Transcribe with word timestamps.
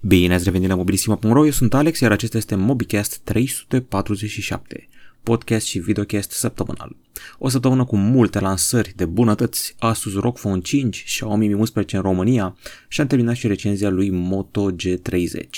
Bine 0.00 0.34
ați 0.34 0.44
revenit 0.44 0.68
la 0.68 0.74
mobilisima.ro, 0.74 1.44
eu 1.44 1.50
sunt 1.50 1.74
Alex, 1.74 2.00
iar 2.00 2.12
acesta 2.12 2.36
este 2.36 2.54
MobiCast 2.54 3.18
347, 3.18 4.88
podcast 5.22 5.66
și 5.66 5.78
videocast 5.78 6.30
săptămânal. 6.30 6.96
O 7.38 7.48
săptămână 7.48 7.84
cu 7.84 7.96
multe 7.96 8.40
lansări 8.40 8.92
de 8.96 9.04
bunătăți, 9.04 9.74
Asus 9.78 10.14
ROG 10.14 10.38
Phone 10.38 10.60
5, 10.60 11.04
Xiaomi 11.04 11.46
Mi 11.46 11.54
11 11.54 11.96
în 11.96 12.02
România 12.02 12.56
și 12.88 13.00
am 13.00 13.06
terminat 13.06 13.34
și 13.34 13.46
recenzia 13.46 13.88
lui 13.88 14.10
Moto 14.10 14.72
G30. 14.72 15.48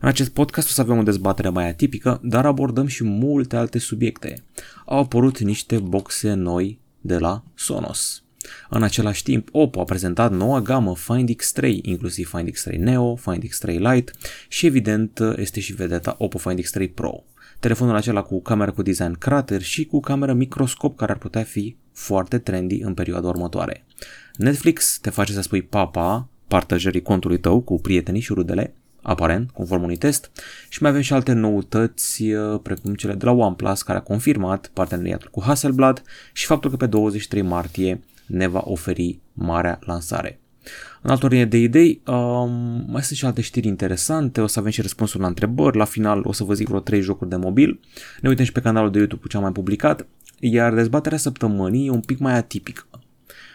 În 0.00 0.08
acest 0.08 0.30
podcast 0.30 0.68
o 0.68 0.72
să 0.72 0.80
avem 0.80 0.98
o 0.98 1.02
dezbatere 1.02 1.48
mai 1.48 1.68
atipică, 1.68 2.20
dar 2.22 2.46
abordăm 2.46 2.86
și 2.86 3.04
multe 3.04 3.56
alte 3.56 3.78
subiecte. 3.78 4.44
Au 4.86 4.98
apărut 4.98 5.38
niște 5.38 5.78
boxe 5.78 6.32
noi 6.32 6.78
de 7.00 7.18
la 7.18 7.42
Sonos. 7.54 8.22
În 8.68 8.82
același 8.82 9.22
timp, 9.22 9.48
Oppo 9.52 9.80
a 9.80 9.84
prezentat 9.84 10.32
noua 10.32 10.60
gamă 10.60 10.96
Find 10.96 11.30
X3, 11.30 11.74
inclusiv 11.82 12.28
Find 12.28 12.50
X3 12.50 12.78
Neo, 12.78 13.16
Find 13.16 13.42
X3 13.44 13.78
Lite 13.78 14.12
și 14.48 14.66
evident 14.66 15.20
este 15.36 15.60
și 15.60 15.72
vedeta 15.72 16.14
Oppo 16.18 16.38
Find 16.38 16.60
X3 16.60 16.94
Pro. 16.94 17.24
Telefonul 17.60 17.96
acela 17.96 18.22
cu 18.22 18.42
cameră 18.42 18.72
cu 18.72 18.82
design 18.82 19.12
crater 19.18 19.62
și 19.62 19.84
cu 19.84 20.00
cameră 20.00 20.32
microscop 20.32 20.96
care 20.96 21.12
ar 21.12 21.18
putea 21.18 21.42
fi 21.42 21.76
foarte 21.92 22.38
trendy 22.38 22.80
în 22.82 22.94
perioada 22.94 23.28
următoare. 23.28 23.84
Netflix 24.36 24.98
te 24.98 25.10
face 25.10 25.32
să 25.32 25.40
spui 25.40 25.62
papa 25.62 26.28
partajării 26.48 27.02
contului 27.02 27.38
tău 27.38 27.60
cu 27.60 27.80
prietenii 27.80 28.20
și 28.20 28.32
rudele, 28.32 28.74
aparent, 29.02 29.50
conform 29.50 29.82
unui 29.82 29.96
test, 29.96 30.30
și 30.68 30.82
mai 30.82 30.90
avem 30.90 31.02
și 31.02 31.12
alte 31.12 31.32
noutăți, 31.32 32.24
precum 32.62 32.94
cele 32.94 33.14
de 33.14 33.24
la 33.24 33.30
OnePlus, 33.30 33.82
care 33.82 33.98
a 33.98 34.02
confirmat 34.02 34.70
parteneriatul 34.72 35.28
cu 35.30 35.42
Hasselblad 35.42 36.02
și 36.32 36.46
faptul 36.46 36.70
că 36.70 36.76
pe 36.76 36.86
23 36.86 37.42
martie 37.42 38.00
ne 38.26 38.46
va 38.46 38.62
oferi 38.64 39.18
marea 39.32 39.78
lansare. 39.80 40.40
În 41.02 41.10
altă 41.10 41.24
ordine 41.24 41.44
de 41.44 41.56
idei, 41.56 42.00
um, 42.06 42.84
mai 42.88 43.02
sunt 43.02 43.18
și 43.18 43.24
alte 43.24 43.40
știri 43.40 43.66
interesante, 43.66 44.40
o 44.40 44.46
să 44.46 44.58
avem 44.58 44.70
și 44.70 44.80
răspunsuri 44.80 45.22
la 45.22 45.28
întrebări, 45.28 45.76
la 45.76 45.84
final 45.84 46.20
o 46.24 46.32
să 46.32 46.44
vă 46.44 46.54
zic 46.54 46.68
vreo 46.68 46.80
3 46.80 47.00
jocuri 47.00 47.30
de 47.30 47.36
mobil, 47.36 47.80
ne 48.20 48.28
uităm 48.28 48.44
și 48.44 48.52
pe 48.52 48.60
canalul 48.60 48.90
de 48.90 48.98
YouTube 48.98 49.20
cu 49.20 49.28
ce 49.28 49.36
am 49.36 49.42
mai 49.42 49.52
publicat, 49.52 50.06
iar 50.38 50.74
dezbaterea 50.74 51.18
săptămânii 51.18 51.86
e 51.86 51.90
un 51.90 52.00
pic 52.00 52.18
mai 52.18 52.34
atipică. 52.36 52.86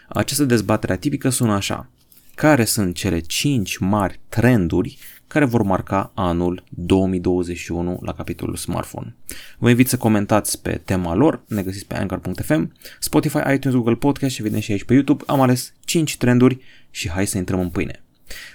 Această 0.08 0.44
dezbatere 0.44 0.94
atipică 0.94 1.30
sună 1.30 1.54
așa. 1.54 1.90
Care 2.36 2.66
sunt 2.66 2.96
cele 2.96 3.20
5 3.20 3.78
mari 3.78 4.20
trenduri 4.30 4.98
care 5.28 5.46
vor 5.46 5.62
marca 5.62 6.12
anul 6.16 6.64
2021 6.70 8.00
la 8.02 8.14
capitolul 8.14 8.56
smartphone. 8.56 9.16
Vă 9.58 9.70
invit 9.70 9.88
să 9.88 9.98
comentați 9.98 10.62
pe 10.62 10.82
tema 10.86 11.16
lor, 11.16 11.44
ne 11.48 11.64
găsiți 11.64 11.86
pe 11.86 11.96
anchor.fm, 11.96 12.72
Spotify, 13.00 13.38
iTunes, 13.54 13.76
Google 13.76 13.96
Podcast 13.96 14.34
și 14.34 14.42
evident 14.42 14.64
și 14.64 14.72
aici 14.72 14.84
pe 14.84 14.94
YouTube. 14.94 15.24
Am 15.28 15.42
ales 15.42 15.74
5 15.86 16.18
trenduri 16.18 16.60
și 16.90 17.10
hai 17.10 17.28
să 17.28 17.38
intrăm 17.38 17.60
în 17.60 17.70
pâine. 17.70 18.04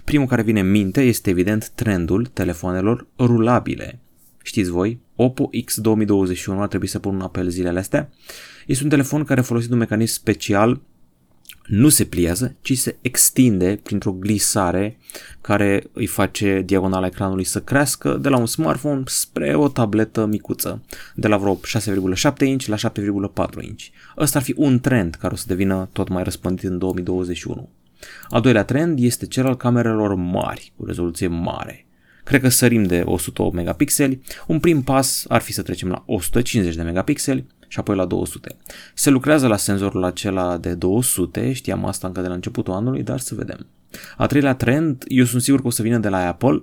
Primul 0.05 0.27
care 0.27 0.43
vine 0.43 0.61
în 0.61 0.70
minte 0.70 1.03
este 1.03 1.31
evident 1.31 1.69
trendul 1.69 2.27
telefonelor 2.27 3.06
rulabile. 3.19 3.98
Știți 4.43 4.70
voi, 4.70 5.00
Oppo 5.17 5.50
X 5.65 5.81
2021 5.81 6.61
ar 6.61 6.69
trebui 6.69 6.87
să 6.87 6.98
pun 6.98 7.15
un 7.15 7.20
apel 7.20 7.48
zilele 7.48 7.78
astea. 7.78 8.11
Este 8.67 8.84
un 8.84 8.91
telefon 8.91 9.25
care 9.25 9.41
folosit 9.41 9.70
un 9.70 9.78
mecanism 9.78 10.15
special 10.15 10.81
nu 11.67 11.89
se 11.89 12.05
pliază, 12.05 12.55
ci 12.61 12.78
se 12.78 12.97
extinde 13.00 13.81
printr-o 13.83 14.12
glisare 14.12 14.98
care 15.41 15.84
îi 15.92 16.06
face 16.06 16.62
diagonala 16.64 17.06
ecranului 17.06 17.44
să 17.44 17.61
crească 17.61 18.17
de 18.17 18.28
la 18.28 18.36
un 18.36 18.47
smartphone 18.47 19.03
spre 19.06 19.55
o 19.55 19.69
tabletă 19.69 20.27
micuță, 20.27 20.83
de 21.14 21.28
la 21.28 21.36
vreo 21.36 21.61
6,7 22.25 22.47
inch 22.47 22.64
la 22.64 22.77
7,4 22.77 23.62
inch. 23.62 23.84
Ăsta 24.19 24.39
ar 24.39 24.44
fi 24.44 24.55
un 24.56 24.81
trend 24.81 25.14
care 25.14 25.33
o 25.33 25.36
să 25.36 25.44
devină 25.47 25.89
tot 25.92 26.09
mai 26.09 26.22
răspândit 26.22 26.64
în 26.64 26.78
2021. 26.78 27.69
Al 28.28 28.41
doilea 28.41 28.64
trend 28.64 28.98
este 28.98 29.27
cel 29.27 29.47
al 29.47 29.56
camerelor 29.56 30.14
mari, 30.14 30.72
cu 30.77 30.84
rezoluție 30.84 31.27
mare. 31.27 31.87
Cred 32.25 32.41
că 32.41 32.48
sărim 32.48 32.84
de 32.84 33.03
108 33.05 33.55
megapixeli. 33.55 34.20
Un 34.47 34.61
prim 34.61 34.83
pas 34.83 35.25
ar 35.28 35.41
fi 35.41 35.53
să 35.53 35.62
trecem 35.62 35.89
la 35.89 36.03
150 36.06 36.75
de 36.75 36.83
megapixeli, 36.83 37.47
și 37.73 37.78
apoi 37.78 37.97
la 37.97 38.05
200. 38.05 38.56
Se 38.95 39.11
lucrează 39.11 39.47
la 39.47 39.56
senzorul 39.56 40.05
acela 40.05 40.56
de 40.56 40.75
200, 40.75 41.53
știam 41.53 41.84
asta 41.84 42.06
încă 42.06 42.21
de 42.21 42.28
la 42.28 42.34
începutul 42.34 42.72
anului, 42.72 43.03
dar 43.03 43.19
să 43.19 43.34
vedem. 43.34 43.66
A 44.16 44.27
treilea 44.27 44.55
trend, 44.55 45.05
eu 45.06 45.25
sunt 45.25 45.43
sigur 45.43 45.60
că 45.60 45.66
o 45.66 45.71
să 45.71 45.83
vină 45.83 45.99
de 45.99 46.09
la 46.09 46.27
Apple. 46.27 46.62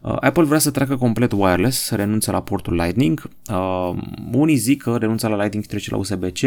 Uh, 0.00 0.16
Apple 0.20 0.42
vrea 0.42 0.58
să 0.58 0.70
treacă 0.70 0.96
complet 0.96 1.32
wireless, 1.32 1.84
să 1.84 1.94
renunțe 1.94 2.30
la 2.30 2.42
portul 2.42 2.74
Lightning. 2.74 3.30
Uh, 3.50 4.02
unii 4.32 4.56
zic 4.56 4.82
că 4.82 4.96
renunța 4.96 5.28
la 5.28 5.36
Lightning 5.36 5.62
și 5.62 5.70
trece 5.70 5.90
la 5.90 5.96
USB-C. 5.96 6.40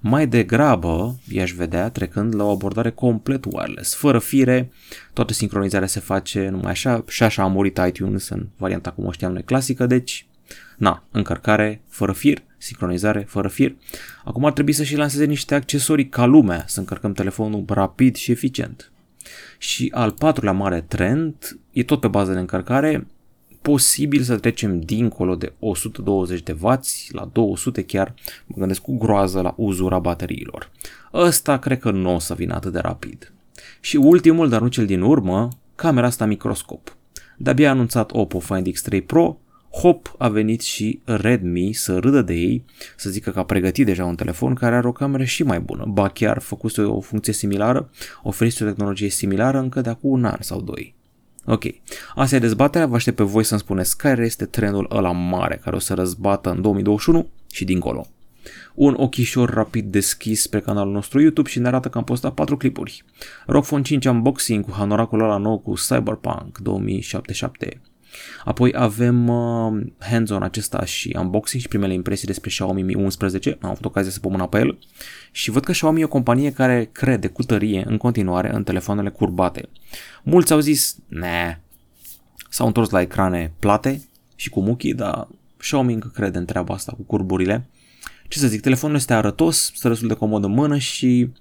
Mai 0.00 0.26
degrabă, 0.26 1.18
i-aș 1.28 1.52
vedea 1.52 1.90
trecând 1.90 2.34
la 2.34 2.44
o 2.44 2.50
abordare 2.50 2.90
complet 2.90 3.44
wireless, 3.44 3.94
fără 3.94 4.18
fire, 4.18 4.70
toată 5.12 5.32
sincronizarea 5.32 5.86
se 5.86 6.00
face 6.00 6.48
numai 6.48 6.70
așa 6.70 7.04
și 7.08 7.22
așa 7.22 7.42
a 7.42 7.46
murit 7.46 7.80
iTunes 7.86 8.28
în 8.28 8.46
varianta 8.56 8.90
cum 8.90 9.06
o 9.06 9.12
știam 9.12 9.32
noi 9.32 9.42
clasică, 9.42 9.86
deci 9.86 10.27
Na, 10.76 11.04
încărcare 11.10 11.82
fără 11.88 12.12
fir, 12.12 12.42
sincronizare 12.58 13.24
fără 13.28 13.48
fir. 13.48 13.74
Acum 14.24 14.44
ar 14.44 14.52
trebui 14.52 14.72
să 14.72 14.84
și 14.84 14.96
lanseze 14.96 15.24
niște 15.24 15.54
accesorii 15.54 16.08
ca 16.08 16.24
lumea, 16.24 16.64
să 16.66 16.80
încărcăm 16.80 17.12
telefonul 17.12 17.64
rapid 17.66 18.16
și 18.16 18.30
eficient. 18.30 18.92
Și 19.58 19.92
al 19.94 20.10
patrulea 20.10 20.52
mare 20.52 20.80
trend 20.80 21.58
e 21.70 21.84
tot 21.84 22.00
pe 22.00 22.08
bază 22.08 22.32
de 22.32 22.38
încărcare, 22.38 23.06
posibil 23.62 24.22
să 24.22 24.36
trecem 24.36 24.80
dincolo 24.80 25.34
de 25.34 25.52
120 25.58 26.42
de 26.42 26.56
W 26.60 26.80
la 27.10 27.30
200 27.32 27.84
chiar, 27.84 28.14
mă 28.46 28.56
gândesc 28.58 28.80
cu 28.80 28.96
groază 28.96 29.40
la 29.40 29.54
uzura 29.56 29.98
bateriilor. 29.98 30.70
Ăsta 31.12 31.58
cred 31.58 31.78
că 31.78 31.90
nu 31.90 32.14
o 32.14 32.18
să 32.18 32.34
vină 32.34 32.54
atât 32.54 32.72
de 32.72 32.78
rapid. 32.78 33.32
Și 33.80 33.96
ultimul, 33.96 34.48
dar 34.48 34.60
nu 34.60 34.68
cel 34.68 34.86
din 34.86 35.00
urmă, 35.00 35.48
camera 35.74 36.06
asta 36.06 36.26
microscop. 36.26 36.96
De-abia 37.36 37.68
a 37.68 37.72
anunțat 37.72 38.10
Oppo 38.12 38.38
Find 38.38 38.68
X3 38.68 39.06
Pro, 39.06 39.38
hop, 39.70 40.14
a 40.18 40.28
venit 40.28 40.60
și 40.60 41.00
Redmi 41.04 41.72
să 41.72 41.98
râdă 41.98 42.22
de 42.22 42.34
ei, 42.34 42.64
să 42.96 43.10
zică 43.10 43.30
că 43.30 43.38
a 43.38 43.44
pregătit 43.44 43.86
deja 43.86 44.04
un 44.04 44.14
telefon 44.14 44.54
care 44.54 44.74
are 44.74 44.88
o 44.88 44.92
cameră 44.92 45.24
și 45.24 45.42
mai 45.42 45.60
bună, 45.60 45.84
ba 45.88 46.08
chiar 46.08 46.38
făcuse 46.38 46.80
o 46.80 47.00
funcție 47.00 47.32
similară, 47.32 47.90
oferiți 48.22 48.62
o 48.62 48.66
tehnologie 48.66 49.08
similară 49.08 49.58
încă 49.58 49.80
de 49.80 49.88
acum 49.90 50.10
un 50.10 50.24
an 50.24 50.38
sau 50.40 50.60
doi. 50.60 50.96
Ok, 51.44 51.64
asta 52.14 52.36
e 52.36 52.38
dezbaterea, 52.38 52.86
vă 52.86 52.94
aștept 52.94 53.16
pe 53.16 53.22
voi 53.22 53.44
să-mi 53.44 53.60
spuneți 53.60 53.96
care 53.96 54.24
este 54.24 54.44
trendul 54.44 54.86
ăla 54.90 55.12
mare 55.12 55.60
care 55.62 55.76
o 55.76 55.78
să 55.78 55.94
răzbată 55.94 56.50
în 56.50 56.60
2021 56.60 57.28
și 57.50 57.64
dincolo. 57.64 58.06
Un 58.74 58.94
ochișor 58.98 59.50
rapid 59.50 59.92
deschis 59.92 60.46
pe 60.46 60.60
canalul 60.60 60.92
nostru 60.92 61.20
YouTube 61.20 61.48
și 61.48 61.58
ne 61.58 61.66
arată 61.66 61.88
că 61.88 61.98
am 61.98 62.04
postat 62.04 62.34
4 62.34 62.56
clipuri. 62.56 63.04
ROG 63.46 63.64
Phone 63.64 63.82
5 63.82 64.06
unboxing 64.06 64.64
cu 64.64 64.72
hanoracul 64.72 65.22
ăla 65.22 65.36
nou 65.36 65.58
cu 65.58 65.72
Cyberpunk 65.72 66.58
2077. 66.58 67.80
Apoi 68.44 68.72
avem 68.76 69.28
uh, 69.28 69.86
hands-on 69.98 70.42
acesta 70.42 70.84
și 70.84 71.16
unboxing 71.18 71.62
și 71.62 71.68
primele 71.68 71.92
impresii 71.92 72.26
despre 72.26 72.50
Xiaomi 72.50 72.82
Mi 72.82 72.94
11, 72.94 73.58
am 73.60 73.70
avut 73.70 73.84
ocazia 73.84 74.10
să 74.10 74.20
pun 74.20 74.30
mâna 74.30 74.48
pe 74.48 74.58
el 74.58 74.78
și 75.30 75.50
văd 75.50 75.64
că 75.64 75.72
Xiaomi 75.72 76.00
e 76.00 76.04
o 76.04 76.08
companie 76.08 76.52
care 76.52 76.88
crede 76.92 77.26
cu 77.26 77.42
tărie 77.42 77.84
în 77.86 77.96
continuare 77.96 78.54
în 78.54 78.62
telefoanele 78.62 79.08
curbate. 79.08 79.68
Mulți 80.22 80.52
au 80.52 80.58
zis, 80.58 80.96
ne, 81.08 81.58
s-au 82.48 82.66
întors 82.66 82.90
la 82.90 83.00
ecrane 83.00 83.52
plate 83.58 84.02
și 84.34 84.48
cu 84.48 84.60
muchii, 84.60 84.94
dar 84.94 85.28
Xiaomi 85.56 85.92
încă 85.92 86.10
crede 86.14 86.38
în 86.38 86.44
treaba 86.44 86.74
asta 86.74 86.92
cu 86.92 87.02
curburile. 87.02 87.66
Ce 88.28 88.38
să 88.38 88.46
zic, 88.46 88.60
telefonul 88.60 88.96
este 88.96 89.14
arătos, 89.14 89.72
stă 89.74 89.88
destul 89.88 90.08
de 90.08 90.14
comod 90.14 90.44
în 90.44 90.50
mână 90.50 90.78
și 90.78 91.28
uh, 91.28 91.36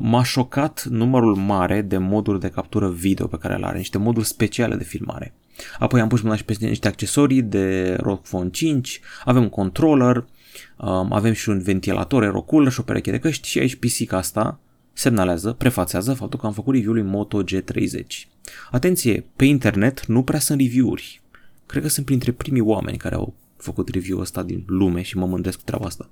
m-a 0.00 0.22
șocat 0.22 0.84
numărul 0.84 1.34
mare 1.34 1.82
de 1.82 1.98
moduri 1.98 2.40
de 2.40 2.48
captură 2.48 2.90
video 2.90 3.26
pe 3.26 3.38
care 3.38 3.56
le 3.56 3.66
are, 3.66 3.76
niște 3.76 3.98
moduri 3.98 4.26
speciale 4.26 4.74
de 4.74 4.84
filmare. 4.84 5.34
Apoi 5.78 6.00
am 6.00 6.08
pus 6.08 6.20
mâna 6.20 6.36
și 6.36 6.44
pe 6.44 6.56
niște 6.60 6.88
accesorii 6.88 7.42
de 7.42 7.96
ROG 8.00 8.20
Phone 8.20 8.50
5, 8.50 9.00
avem 9.24 9.42
un 9.42 9.48
controller, 9.48 10.16
um, 10.76 11.12
avem 11.12 11.32
și 11.32 11.48
un 11.48 11.60
ventilator 11.60 12.22
AeroCooler 12.22 12.72
și 12.72 12.80
o 12.80 12.82
pereche 12.82 13.10
de 13.10 13.18
căști 13.18 13.48
și 13.48 13.58
aici 13.58 13.74
pisica 13.74 14.16
asta 14.16 14.60
semnalează, 14.92 15.52
prefațează 15.52 16.12
faptul 16.12 16.38
că 16.38 16.46
am 16.46 16.52
făcut 16.52 16.74
review-ul 16.74 17.02
Moto 17.02 17.42
G30. 17.42 18.06
Atenție, 18.70 19.24
pe 19.36 19.44
internet 19.44 20.06
nu 20.06 20.22
prea 20.22 20.38
sunt 20.38 20.60
review-uri. 20.60 21.20
Cred 21.66 21.82
că 21.82 21.88
sunt 21.88 22.06
printre 22.06 22.32
primii 22.32 22.60
oameni 22.60 22.96
care 22.96 23.14
au 23.14 23.34
făcut 23.66 23.88
review-ul 23.88 24.22
ăsta 24.22 24.42
din 24.42 24.64
lume 24.66 25.02
și 25.02 25.16
mă 25.16 25.26
mândresc 25.26 25.56
cu 25.56 25.64
treaba 25.64 25.86
asta. 25.86 26.10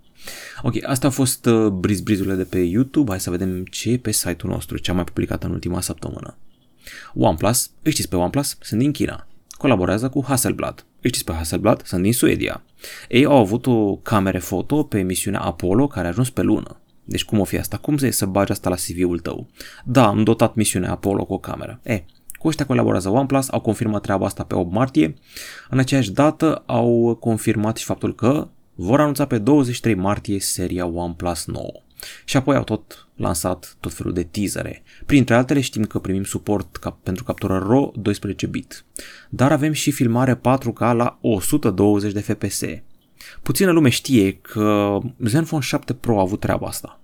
Ok, 0.62 0.74
asta 0.86 1.06
a 1.06 1.10
fost 1.10 1.46
uh, 1.46 1.66
briz-brizurile 1.66 2.34
de 2.34 2.44
pe 2.44 2.58
YouTube. 2.58 3.10
Hai 3.10 3.20
să 3.20 3.30
vedem 3.30 3.64
ce 3.64 3.90
e 3.90 3.98
pe 3.98 4.10
site-ul 4.10 4.52
nostru, 4.52 4.78
ce 4.78 4.90
am 4.90 4.96
mai 4.96 5.04
publicat 5.04 5.44
în 5.44 5.50
ultima 5.50 5.80
săptămână. 5.80 6.36
OnePlus, 7.14 7.70
îi 7.82 7.90
știți 7.90 8.08
pe 8.08 8.16
OnePlus? 8.16 8.56
Sunt 8.60 8.80
din 8.80 8.92
China 8.92 9.26
colaborează 9.64 10.08
cu 10.08 10.24
Hasselblad. 10.24 10.84
Îi 11.00 11.10
știți 11.10 11.24
pe 11.24 11.32
Hasselblad? 11.32 11.82
Sunt 11.84 12.02
din 12.02 12.12
Suedia. 12.12 12.62
Ei 13.08 13.24
au 13.24 13.36
avut 13.36 13.66
o 13.66 13.96
camere 13.96 14.38
foto 14.38 14.82
pe 14.82 15.00
misiunea 15.02 15.40
Apollo 15.40 15.86
care 15.86 16.06
a 16.06 16.10
ajuns 16.10 16.30
pe 16.30 16.42
lună. 16.42 16.80
Deci 17.04 17.24
cum 17.24 17.40
o 17.40 17.44
fi 17.44 17.58
asta? 17.58 17.76
Cum 17.76 17.96
să, 17.96 18.10
să 18.10 18.26
bagi 18.26 18.52
asta 18.52 18.68
la 18.68 18.74
CV-ul 18.74 19.18
tău? 19.18 19.48
Da, 19.84 20.06
am 20.06 20.24
dotat 20.24 20.54
misiunea 20.54 20.90
Apollo 20.90 21.24
cu 21.24 21.32
o 21.32 21.38
cameră. 21.38 21.80
E, 21.82 22.04
cu 22.44 22.50
ăștia 22.50 22.66
colaborează 22.66 23.08
OnePlus, 23.08 23.50
au 23.50 23.60
confirmat 23.60 24.02
treaba 24.02 24.26
asta 24.26 24.42
pe 24.42 24.54
8 24.54 24.72
martie. 24.72 25.14
În 25.70 25.78
aceeași 25.78 26.12
dată 26.12 26.62
au 26.66 27.16
confirmat 27.20 27.76
și 27.76 27.84
faptul 27.84 28.14
că 28.14 28.48
vor 28.74 29.00
anunța 29.00 29.26
pe 29.26 29.38
23 29.38 29.94
martie 29.94 30.40
seria 30.40 30.86
OnePlus 30.86 31.46
9. 31.46 31.66
Și 32.24 32.36
apoi 32.36 32.56
au 32.56 32.64
tot 32.64 33.08
lansat 33.16 33.76
tot 33.80 33.92
felul 33.92 34.12
de 34.12 34.22
teasere. 34.22 34.82
Printre 35.06 35.34
altele 35.34 35.60
știm 35.60 35.84
că 35.84 35.98
primim 35.98 36.24
suport 36.24 36.76
ca, 36.76 36.98
pentru 37.02 37.24
captură 37.24 37.64
RAW 37.68 37.94
12 37.96 38.46
bit. 38.46 38.84
Dar 39.28 39.52
avem 39.52 39.72
și 39.72 39.90
filmare 39.90 40.34
4K 40.34 40.78
la 40.78 41.18
120 41.20 42.12
de 42.12 42.20
fps. 42.20 42.62
Puțină 43.42 43.70
lume 43.70 43.88
știe 43.88 44.32
că 44.32 44.98
Zenfone 45.18 45.62
7 45.62 45.94
Pro 45.94 46.18
a 46.18 46.20
avut 46.20 46.40
treaba 46.40 46.66
asta. 46.66 46.98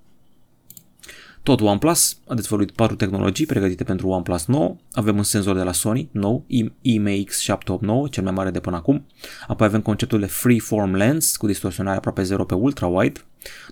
Tot 1.42 1.60
OnePlus 1.60 2.18
a 2.26 2.34
dezvăluit 2.34 2.70
patru 2.70 2.96
tehnologii 2.96 3.46
pregătite 3.46 3.84
pentru 3.84 4.08
OnePlus 4.08 4.46
9. 4.46 4.76
Avem 4.92 5.16
un 5.16 5.22
senzor 5.22 5.56
de 5.56 5.62
la 5.62 5.72
Sony, 5.72 6.08
nou, 6.12 6.46
IMX789, 6.84 8.10
cel 8.10 8.22
mai 8.22 8.32
mare 8.32 8.50
de 8.50 8.60
până 8.60 8.76
acum. 8.76 9.06
Apoi 9.46 9.66
avem 9.66 9.80
conceptul 9.80 10.20
de 10.20 10.26
Freeform 10.26 10.94
Lens 10.94 11.36
cu 11.36 11.46
distorsionare 11.46 11.96
aproape 11.96 12.22
zero 12.22 12.44
pe 12.44 12.54
ultra-wide. 12.54 13.20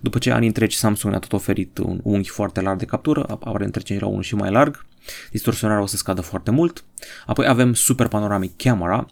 După 0.01 0.17
ce 0.17 0.31
ani 0.31 0.47
întregi 0.47 0.77
Samsung 0.77 1.11
ne-a 1.11 1.21
tot 1.21 1.33
oferit 1.33 1.77
un 1.77 1.99
unghi 2.03 2.29
foarte 2.29 2.61
larg 2.61 2.79
de 2.79 2.85
captură, 2.85 3.25
aparent 3.27 3.71
trece 3.71 3.97
la 3.99 4.07
unul 4.07 4.21
și 4.21 4.35
mai 4.35 4.51
larg. 4.51 4.85
Distorsionarea 5.31 5.83
o 5.83 5.85
să 5.85 5.97
scadă 5.97 6.21
foarte 6.21 6.51
mult. 6.51 6.83
Apoi 7.25 7.47
avem 7.47 7.73
Super 7.73 8.07
Panoramic 8.07 8.57
Camera, 8.57 9.05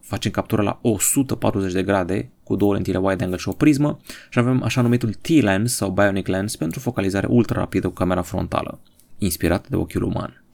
facem 0.00 0.30
captură 0.30 0.62
la 0.62 0.78
140 0.82 1.72
de 1.72 1.82
grade 1.82 2.30
cu 2.46 2.56
două 2.56 2.72
lentile 2.72 2.98
wide 2.98 3.22
angle 3.22 3.38
și 3.38 3.48
o 3.48 3.52
prismă 3.52 3.98
și 4.30 4.38
avem 4.38 4.62
așa 4.62 4.80
numitul 4.80 5.12
T-lens 5.12 5.74
sau 5.74 5.90
Bionic 5.90 6.26
lens 6.26 6.56
pentru 6.56 6.80
focalizare 6.80 7.26
ultra 7.30 7.58
rapidă 7.58 7.88
cu 7.88 7.94
camera 7.94 8.22
frontală, 8.22 8.80
inspirat 9.18 9.68
de 9.68 9.76
ochiul 9.76 10.02
uman. 10.02 10.44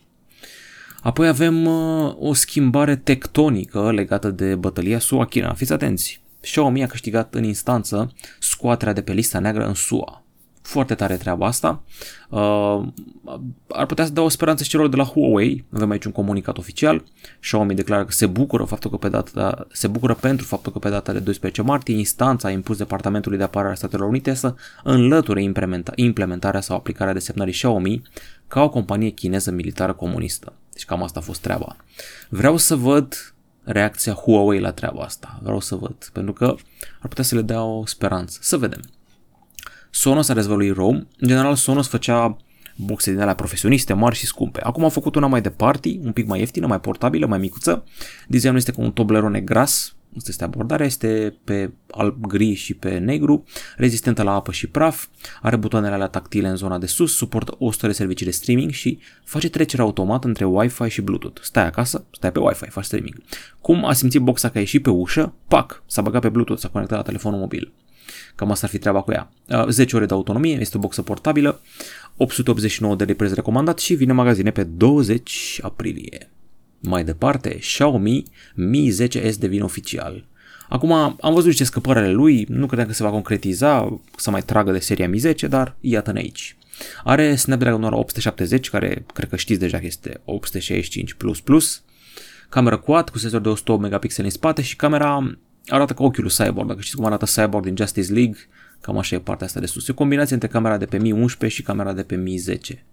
Apoi 1.02 1.28
avem 1.28 1.64
uh, 1.64 2.14
o 2.18 2.32
schimbare 2.32 2.96
tectonică 2.96 3.92
legată 3.92 4.30
de 4.30 4.54
bătălia 4.54 4.98
SUA-China. 4.98 5.54
Fiți 5.54 5.72
atenți! 5.72 6.20
Xiaomi 6.40 6.82
a 6.82 6.86
câștigat 6.86 7.34
în 7.34 7.44
instanță 7.44 8.12
scoaterea 8.38 8.92
de 8.92 9.02
pe 9.02 9.12
lista 9.12 9.38
neagră 9.38 9.66
în 9.66 9.74
SUA. 9.74 10.21
Foarte 10.62 10.94
tare 10.94 11.16
treaba 11.16 11.46
asta. 11.46 11.82
Uh, 12.28 12.82
ar 13.68 13.86
putea 13.86 14.04
să 14.04 14.12
dea 14.12 14.22
o 14.22 14.28
speranță 14.28 14.62
și 14.62 14.68
celor 14.68 14.88
de 14.88 14.96
la 14.96 15.04
Huawei. 15.04 15.64
Avem 15.72 15.90
aici 15.90 16.04
un 16.04 16.12
comunicat 16.12 16.58
oficial. 16.58 17.04
Xiaomi 17.40 17.74
declară 17.74 18.04
că 18.04 18.12
se 18.12 18.26
bucură, 18.26 18.64
faptul 18.64 18.90
că 18.90 18.96
pe 18.96 19.08
data, 19.08 19.66
se 19.72 19.86
bucură 19.86 20.14
pentru 20.14 20.46
faptul 20.46 20.72
că 20.72 20.78
pe 20.78 20.88
data 20.88 21.12
de 21.12 21.18
12 21.18 21.62
martie 21.62 21.96
instanța 21.96 22.48
a 22.48 22.50
impus 22.50 22.76
Departamentului 22.76 23.38
de 23.38 23.44
Apărare 23.44 23.72
a 23.72 23.76
Statelor 23.76 24.08
Unite 24.08 24.34
să 24.34 24.54
înlăture 24.84 25.42
implementa, 25.42 25.92
implementarea 25.94 26.60
sau 26.60 26.76
aplicarea 26.76 27.12
desemnării 27.12 27.52
Xiaomi 27.52 28.02
ca 28.48 28.62
o 28.62 28.68
companie 28.68 29.10
chineză 29.10 29.50
militară 29.50 29.92
comunistă. 29.92 30.52
Deci 30.72 30.84
cam 30.84 31.02
asta 31.02 31.18
a 31.18 31.22
fost 31.22 31.40
treaba. 31.40 31.76
Vreau 32.28 32.56
să 32.56 32.74
văd 32.74 33.34
reacția 33.62 34.12
Huawei 34.12 34.60
la 34.60 34.72
treaba 34.72 35.02
asta. 35.02 35.38
Vreau 35.42 35.60
să 35.60 35.74
văd, 35.74 36.10
pentru 36.12 36.32
că 36.32 36.44
ar 37.00 37.08
putea 37.08 37.24
să 37.24 37.34
le 37.34 37.42
dea 37.42 37.62
o 37.62 37.86
speranță. 37.86 38.38
Să 38.40 38.56
vedem. 38.56 38.80
Sonos 39.94 40.28
a 40.28 40.34
dezvăluit 40.34 40.74
ROM. 40.74 40.94
În 40.96 41.28
general, 41.28 41.54
Sonos 41.54 41.88
făcea 41.88 42.36
boxe 42.76 43.10
din 43.10 43.20
alea 43.20 43.34
profesioniste, 43.34 43.92
mari 43.92 44.16
și 44.16 44.26
scumpe. 44.26 44.60
Acum 44.62 44.84
a 44.84 44.88
făcut 44.88 45.14
una 45.14 45.26
mai 45.26 45.40
de 45.40 45.50
party, 45.50 45.98
un 46.02 46.12
pic 46.12 46.26
mai 46.26 46.38
ieftină, 46.38 46.66
mai 46.66 46.80
portabilă, 46.80 47.26
mai 47.26 47.38
micuță. 47.38 47.84
Designul 48.28 48.56
este 48.56 48.72
cu 48.72 48.82
un 48.82 48.92
toblerone 48.92 49.40
gras, 49.40 49.94
Asta 50.16 50.30
este 50.30 50.44
abordarea, 50.44 50.86
este 50.86 51.36
pe 51.44 51.70
alb, 51.90 52.26
gri 52.26 52.54
și 52.54 52.74
pe 52.74 52.98
negru, 52.98 53.44
rezistentă 53.76 54.22
la 54.22 54.34
apă 54.34 54.52
și 54.52 54.66
praf, 54.66 55.06
are 55.42 55.56
butoanele 55.56 55.94
alea 55.94 56.06
tactile 56.06 56.48
în 56.48 56.56
zona 56.56 56.78
de 56.78 56.86
sus, 56.86 57.14
suportă 57.14 57.54
100 57.58 57.86
de 57.86 57.92
servicii 57.92 58.26
de 58.26 58.32
streaming 58.32 58.70
și 58.70 58.98
face 59.24 59.48
trecere 59.48 59.82
automat 59.82 60.24
între 60.24 60.44
Wi-Fi 60.44 60.88
și 60.88 61.00
Bluetooth. 61.00 61.40
Stai 61.42 61.66
acasă, 61.66 62.04
stai 62.10 62.32
pe 62.32 62.38
Wi-Fi, 62.38 62.70
faci 62.70 62.84
streaming. 62.84 63.22
Cum 63.60 63.84
a 63.84 63.92
simțit 63.92 64.20
boxa 64.20 64.48
că 64.48 64.56
a 64.56 64.60
ieșit 64.60 64.82
pe 64.82 64.90
ușă, 64.90 65.34
pac, 65.48 65.82
s-a 65.86 66.02
băgat 66.02 66.20
pe 66.20 66.28
Bluetooth, 66.28 66.60
s-a 66.60 66.68
conectat 66.68 66.96
la 66.96 67.04
telefonul 67.04 67.38
mobil. 67.38 67.72
Cam 68.34 68.50
asta 68.50 68.66
ar 68.66 68.72
fi 68.72 68.78
treaba 68.78 69.00
cu 69.00 69.12
ea. 69.12 69.30
10 69.68 69.96
ore 69.96 70.06
de 70.06 70.14
autonomie, 70.14 70.60
este 70.60 70.76
o 70.76 70.80
boxă 70.80 71.02
portabilă, 71.02 71.60
889 72.16 72.94
de 72.94 73.04
lei 73.04 73.14
preț 73.14 73.32
recomandat 73.32 73.78
și 73.78 73.94
vine 73.94 74.10
în 74.10 74.16
magazine 74.16 74.50
pe 74.50 74.64
20 74.64 75.58
aprilie. 75.62 76.30
Mai 76.80 77.04
departe, 77.04 77.56
Xiaomi 77.58 78.22
Mi 78.54 78.92
10S 79.02 79.34
devine 79.38 79.62
oficial. 79.62 80.24
Acum 80.68 80.92
am 80.92 81.32
văzut 81.32 81.46
niște 81.46 81.64
scăpări 81.64 81.98
ale 81.98 82.10
lui, 82.10 82.46
nu 82.48 82.66
credeam 82.66 82.88
că 82.88 82.94
se 82.94 83.02
va 83.02 83.10
concretiza, 83.10 83.98
să 84.16 84.30
mai 84.30 84.42
tragă 84.42 84.72
de 84.72 84.78
seria 84.78 85.08
Mi 85.08 85.18
10, 85.18 85.46
dar 85.46 85.76
iată-ne 85.80 86.18
aici. 86.18 86.56
Are 87.04 87.34
Snapdragon 87.34 87.82
870, 87.82 88.70
care 88.70 89.04
cred 89.14 89.28
că 89.28 89.36
știți 89.36 89.60
deja 89.60 89.78
că 89.78 89.86
este 89.86 90.20
865++, 90.20 91.82
camera 92.48 92.76
quad 92.76 93.08
cu 93.08 93.18
senzor 93.18 93.40
de 93.40 93.48
108 93.48 93.82
megapixeli 93.82 94.26
în 94.26 94.32
spate 94.32 94.62
și 94.62 94.76
camera 94.76 95.36
arată 95.66 95.92
ca 95.92 96.04
ochiul 96.04 96.22
lui 96.22 96.32
Cyborg. 96.32 96.68
Dacă 96.68 96.80
știți 96.80 96.96
cum 96.96 97.04
arată 97.04 97.24
Cyborg 97.24 97.64
din 97.64 97.76
Justice 97.76 98.12
League, 98.12 98.36
cam 98.80 98.98
așa 98.98 99.16
e 99.16 99.18
partea 99.18 99.46
asta 99.46 99.60
de 99.60 99.66
sus. 99.66 99.88
E 99.88 99.92
o 99.92 99.94
combinație 99.94 100.34
între 100.34 100.48
camera 100.48 100.76
de 100.76 100.84
pe 100.84 100.98
Mi 100.98 101.12
11 101.12 101.58
și 101.58 101.66
camera 101.66 101.92
de 101.92 102.02
pe 102.02 102.16
Mi 102.16 102.36
10. 102.36 102.84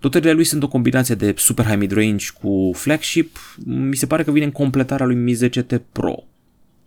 Dotările 0.00 0.32
lui 0.32 0.44
sunt 0.44 0.62
o 0.62 0.68
combinație 0.68 1.14
de 1.14 1.34
super 1.36 1.64
high 1.64 1.78
mid-range 1.78 2.26
cu 2.40 2.70
flagship. 2.74 3.36
Mi 3.64 3.96
se 3.96 4.06
pare 4.06 4.22
că 4.22 4.30
vine 4.30 4.44
în 4.44 4.50
completarea 4.50 5.06
lui 5.06 5.14
Mi 5.14 5.36
10T 5.36 5.80
Pro. 5.92 6.24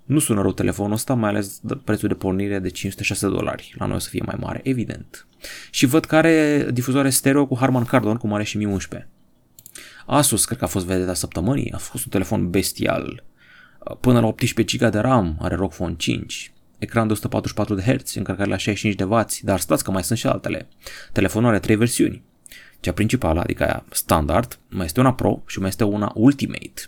Nu 0.05 0.19
sună 0.19 0.41
rău 0.41 0.51
telefonul 0.51 0.93
ăsta, 0.93 1.13
mai 1.13 1.29
ales 1.29 1.61
prețul 1.83 2.07
de 2.07 2.13
pornire 2.13 2.59
de 2.59 2.69
506 2.69 3.27
dolari. 3.27 3.75
La 3.77 3.85
noi 3.85 3.95
o 3.95 3.99
să 3.99 4.09
fie 4.09 4.23
mai 4.25 4.35
mare, 4.39 4.59
evident. 4.63 5.27
Și 5.69 5.85
văd 5.85 6.05
că 6.05 6.15
are 6.15 6.67
difuzoare 6.73 7.09
stereo 7.09 7.45
cu 7.45 7.57
Harman 7.57 7.85
Kardon, 7.85 8.17
cum 8.17 8.33
are 8.33 8.43
și 8.43 8.57
Mi 8.57 8.65
11. 8.65 9.09
Asus, 10.05 10.45
cred 10.45 10.57
că 10.57 10.63
a 10.63 10.67
fost 10.67 10.85
vedeta 10.85 11.13
săptămânii, 11.13 11.71
a 11.71 11.77
fost 11.77 12.03
un 12.03 12.11
telefon 12.11 12.49
bestial. 12.49 13.23
Până 14.00 14.19
la 14.19 14.28
18 14.28 14.78
GB 14.78 14.92
de 14.92 15.00
RAM 15.00 15.38
are 15.42 15.56
ROG 15.56 15.72
Phone 15.72 15.95
5. 15.98 16.51
Ecran 16.78 17.07
de 17.07 17.13
144 17.13 17.75
de 17.75 17.81
Hz, 17.81 18.16
încărcare 18.16 18.50
la 18.50 18.57
65 18.57 18.95
de 18.95 19.04
W, 19.16 19.25
dar 19.42 19.60
stați 19.60 19.83
că 19.83 19.92
mai 19.92 20.04
sunt 20.04 20.18
și 20.18 20.28
altele. 20.28 20.68
Telefonul 21.12 21.50
are 21.50 21.60
trei 21.60 21.75
versiuni. 21.75 22.22
Cea 22.80 22.92
principală, 22.92 23.39
adică 23.39 23.63
aia 23.63 23.86
standard, 23.92 24.60
mai 24.69 24.86
este 24.86 25.00
una 25.00 25.13
Pro 25.13 25.44
și 25.45 25.60
mai 25.60 25.68
este 25.68 25.83
una 25.83 26.12
Ultimate. 26.16 26.81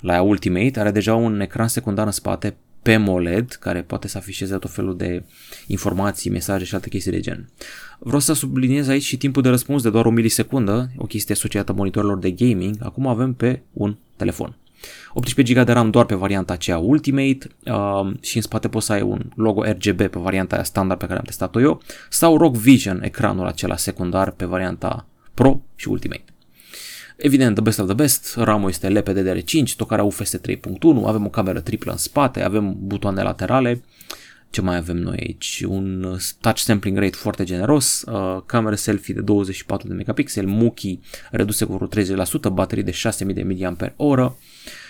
La 0.00 0.12
ea 0.12 0.22
Ultimate 0.22 0.80
are 0.80 0.90
deja 0.90 1.14
un 1.14 1.40
ecran 1.40 1.68
secundar 1.68 2.06
în 2.06 2.12
spate 2.12 2.56
pe 2.82 2.96
MOLED, 2.96 3.52
care 3.60 3.82
poate 3.82 4.08
să 4.08 4.18
afișeze 4.18 4.56
tot 4.56 4.70
felul 4.70 4.96
de 4.96 5.24
informații, 5.66 6.30
mesaje 6.30 6.64
și 6.64 6.74
alte 6.74 6.88
chestii 6.88 7.12
de 7.12 7.20
gen. 7.20 7.48
Vreau 7.98 8.20
să 8.20 8.32
subliniez 8.32 8.88
aici 8.88 9.02
și 9.02 9.16
timpul 9.16 9.42
de 9.42 9.48
răspuns 9.48 9.82
de 9.82 9.90
doar 9.90 10.06
o 10.06 10.10
milisecundă, 10.10 10.90
o 10.96 11.04
chestie 11.04 11.34
asociată 11.34 11.72
monitorilor 11.72 12.18
de 12.18 12.30
gaming, 12.30 12.76
acum 12.80 13.06
avem 13.06 13.34
pe 13.34 13.60
un 13.72 13.96
telefon. 14.16 14.56
18 15.12 15.54
GB 15.54 15.66
de 15.66 15.72
RAM 15.72 15.90
doar 15.90 16.04
pe 16.04 16.14
varianta 16.14 16.52
aceea 16.52 16.78
Ultimate 16.78 17.38
uh, 17.64 18.12
și 18.20 18.36
în 18.36 18.42
spate 18.42 18.68
poți 18.68 18.86
să 18.86 18.92
ai 18.92 19.02
un 19.02 19.20
logo 19.34 19.62
RGB 19.62 19.96
pe 19.96 20.18
varianta 20.18 20.54
aia 20.54 20.64
standard 20.64 21.00
pe 21.00 21.06
care 21.06 21.18
am 21.18 21.24
testat-o 21.24 21.60
eu 21.60 21.82
sau 22.10 22.36
ROG 22.36 22.56
Vision, 22.56 23.02
ecranul 23.02 23.46
acela 23.46 23.76
secundar 23.76 24.30
pe 24.30 24.44
varianta 24.44 25.06
Pro 25.34 25.62
și 25.74 25.88
Ultimate. 25.88 26.24
Evident, 27.16 27.54
the 27.54 27.62
best 27.62 27.78
of 27.78 27.86
the 27.86 27.94
best, 27.94 28.34
RAM-ul 28.36 28.68
este 28.68 29.00
LPDDR5, 29.00 29.76
tocarea 29.76 30.04
UFS 30.04 30.36
3.1, 30.36 30.40
avem 31.04 31.24
o 31.24 31.28
cameră 31.28 31.60
triplă 31.60 31.92
în 31.92 31.98
spate, 31.98 32.42
avem 32.42 32.76
butoane 32.78 33.22
laterale, 33.22 33.82
ce 34.56 34.62
mai 34.62 34.76
avem 34.76 34.96
noi 34.96 35.16
aici? 35.20 35.64
Un 35.68 36.16
touch 36.40 36.58
sampling 36.58 36.98
rate 36.98 37.16
foarte 37.16 37.44
generos, 37.44 38.02
uh, 38.06 38.42
cameră 38.46 38.74
selfie 38.74 39.14
de 39.14 39.20
24 39.20 39.88
de 39.88 39.94
megapixel, 39.94 40.46
Muki 40.46 40.98
reduse 41.30 41.64
cu 41.64 41.72
vreo 41.72 41.86
30%, 41.86 42.52
baterii 42.52 42.84
de 42.84 42.90
6000 42.90 43.34
de 43.34 43.42
mAh 43.42 44.30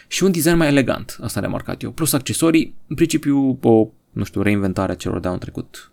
și 0.09 0.23
un 0.23 0.33
design 0.33 0.57
mai 0.57 0.69
elegant, 0.69 1.19
asta 1.21 1.39
am 1.39 1.45
remarcat 1.45 1.83
eu. 1.83 1.91
Plus 1.91 2.13
accesorii, 2.13 2.75
în 2.87 2.95
principiu 2.95 3.59
o, 3.63 3.89
nu 4.11 4.25
știu, 4.25 4.43
reinventare 4.43 4.93
a 4.93 4.95
celor 4.95 5.21
de 5.21 5.27
anul 5.27 5.41
trecut. 5.41 5.91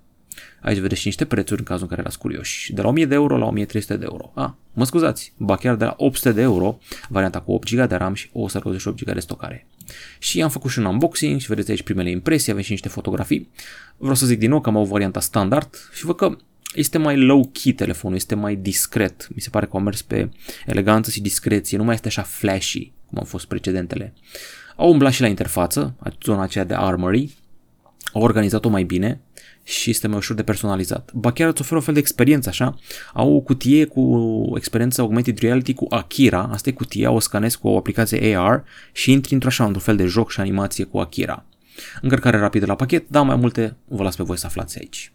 Aici 0.62 0.78
vedeți 0.78 1.02
și 1.02 1.08
niște 1.08 1.26
prețuri 1.26 1.60
în 1.60 1.66
cazul 1.66 1.84
în 1.84 1.90
care 1.90 2.02
erați 2.02 2.18
curioși. 2.18 2.74
De 2.74 2.82
la 2.82 2.88
1000 2.88 3.06
de 3.06 3.16
euro 3.16 3.38
la 3.38 3.46
1300 3.46 3.98
de 3.98 4.06
euro. 4.10 4.32
Ah, 4.36 4.50
mă 4.74 4.86
scuzați, 4.86 5.34
ba 5.38 5.56
chiar 5.56 5.76
de 5.76 5.86
la 5.86 5.94
800 5.98 6.32
de 6.32 6.42
euro, 6.42 6.78
varianta 7.10 7.40
cu 7.40 7.52
8 7.52 7.76
GB 7.76 7.88
de 7.88 7.96
RAM 7.96 8.14
și 8.14 8.30
128 8.34 9.04
GB 9.04 9.14
de 9.14 9.20
stocare. 9.20 9.68
Și 10.20 10.42
am 10.42 10.50
făcut 10.50 10.72
și 10.72 10.80
un 10.80 10.86
unboxing 10.86 11.40
și 11.40 11.48
vedeți 11.48 11.70
aici 11.70 11.84
primele 11.84 12.10
impresii, 12.10 12.52
avem 12.52 12.64
și 12.64 12.72
niște 12.72 12.90
fotografii. 12.90 13.50
Vreau 13.98 14.16
să 14.16 14.26
zic 14.26 14.40
din 14.40 14.50
nou 14.50 14.62
că 14.62 14.70
am 14.70 14.76
o 14.76 14.84
varianta 14.84 15.20
standard 15.20 15.90
și 15.94 16.06
văd 16.06 16.16
că 16.16 16.38
este 16.74 16.98
mai 16.98 17.16
low-key 17.16 17.76
telefonul, 17.76 18.18
este 18.18 18.36
mai 18.36 18.56
discret. 18.56 19.28
Mi 19.36 19.42
se 19.42 19.50
pare 19.50 19.66
că 19.66 19.72
au 19.74 19.82
mers 19.82 20.02
pe 20.02 20.30
eleganță 20.66 21.12
și 21.12 21.22
discreție, 21.22 21.78
nu 21.78 21.84
mai 21.84 21.94
este 21.94 22.08
așa 22.08 22.22
flashy 22.22 22.92
cum 23.10 23.18
au 23.18 23.24
fost 23.24 23.46
precedentele. 23.46 24.14
Au 24.76 24.92
umblat 24.92 25.12
și 25.12 25.22
la 25.22 25.28
interfață, 25.28 25.96
zona 26.24 26.42
aceea 26.42 26.64
de 26.64 26.74
armory, 26.74 27.34
au 28.14 28.22
organizat-o 28.22 28.70
mai 28.70 28.84
bine, 28.84 29.22
și 29.64 29.90
este 29.90 30.08
mai 30.08 30.18
ușor 30.18 30.36
de 30.36 30.44
personalizat. 30.44 31.12
Ba 31.14 31.32
chiar 31.32 31.50
îți 31.50 31.62
oferă 31.62 31.80
o 31.80 31.84
fel 31.84 31.94
de 31.94 32.00
experiență 32.00 32.50
așa. 32.50 32.76
Au 33.14 33.34
o 33.34 33.40
cutie 33.40 33.86
cu 33.86 34.54
experiență 34.56 35.02
augmented 35.02 35.40
reality 35.40 35.74
cu 35.74 35.86
Akira, 35.90 36.50
asta 36.52 36.70
e 36.70 36.72
cutia, 36.72 37.12
o 37.12 37.20
scanezi 37.20 37.58
cu 37.58 37.68
o 37.68 37.78
aplicație 37.78 38.36
AR 38.36 38.64
și 38.92 39.12
intri 39.12 39.34
într-așa 39.34 39.64
într-un 39.64 39.84
fel 39.84 39.96
de 39.96 40.06
joc 40.06 40.32
și 40.32 40.40
animație 40.40 40.84
cu 40.84 40.98
Akira. 40.98 41.46
Încărcare 42.02 42.38
rapidă 42.38 42.66
la 42.66 42.76
pachet, 42.76 43.10
dar 43.10 43.24
mai 43.24 43.36
multe 43.36 43.76
vă 43.88 44.04
las 44.04 44.16
pe 44.16 44.24
voi 44.24 44.38
să 44.38 44.46
aflați 44.46 44.80
aici. 44.80 45.14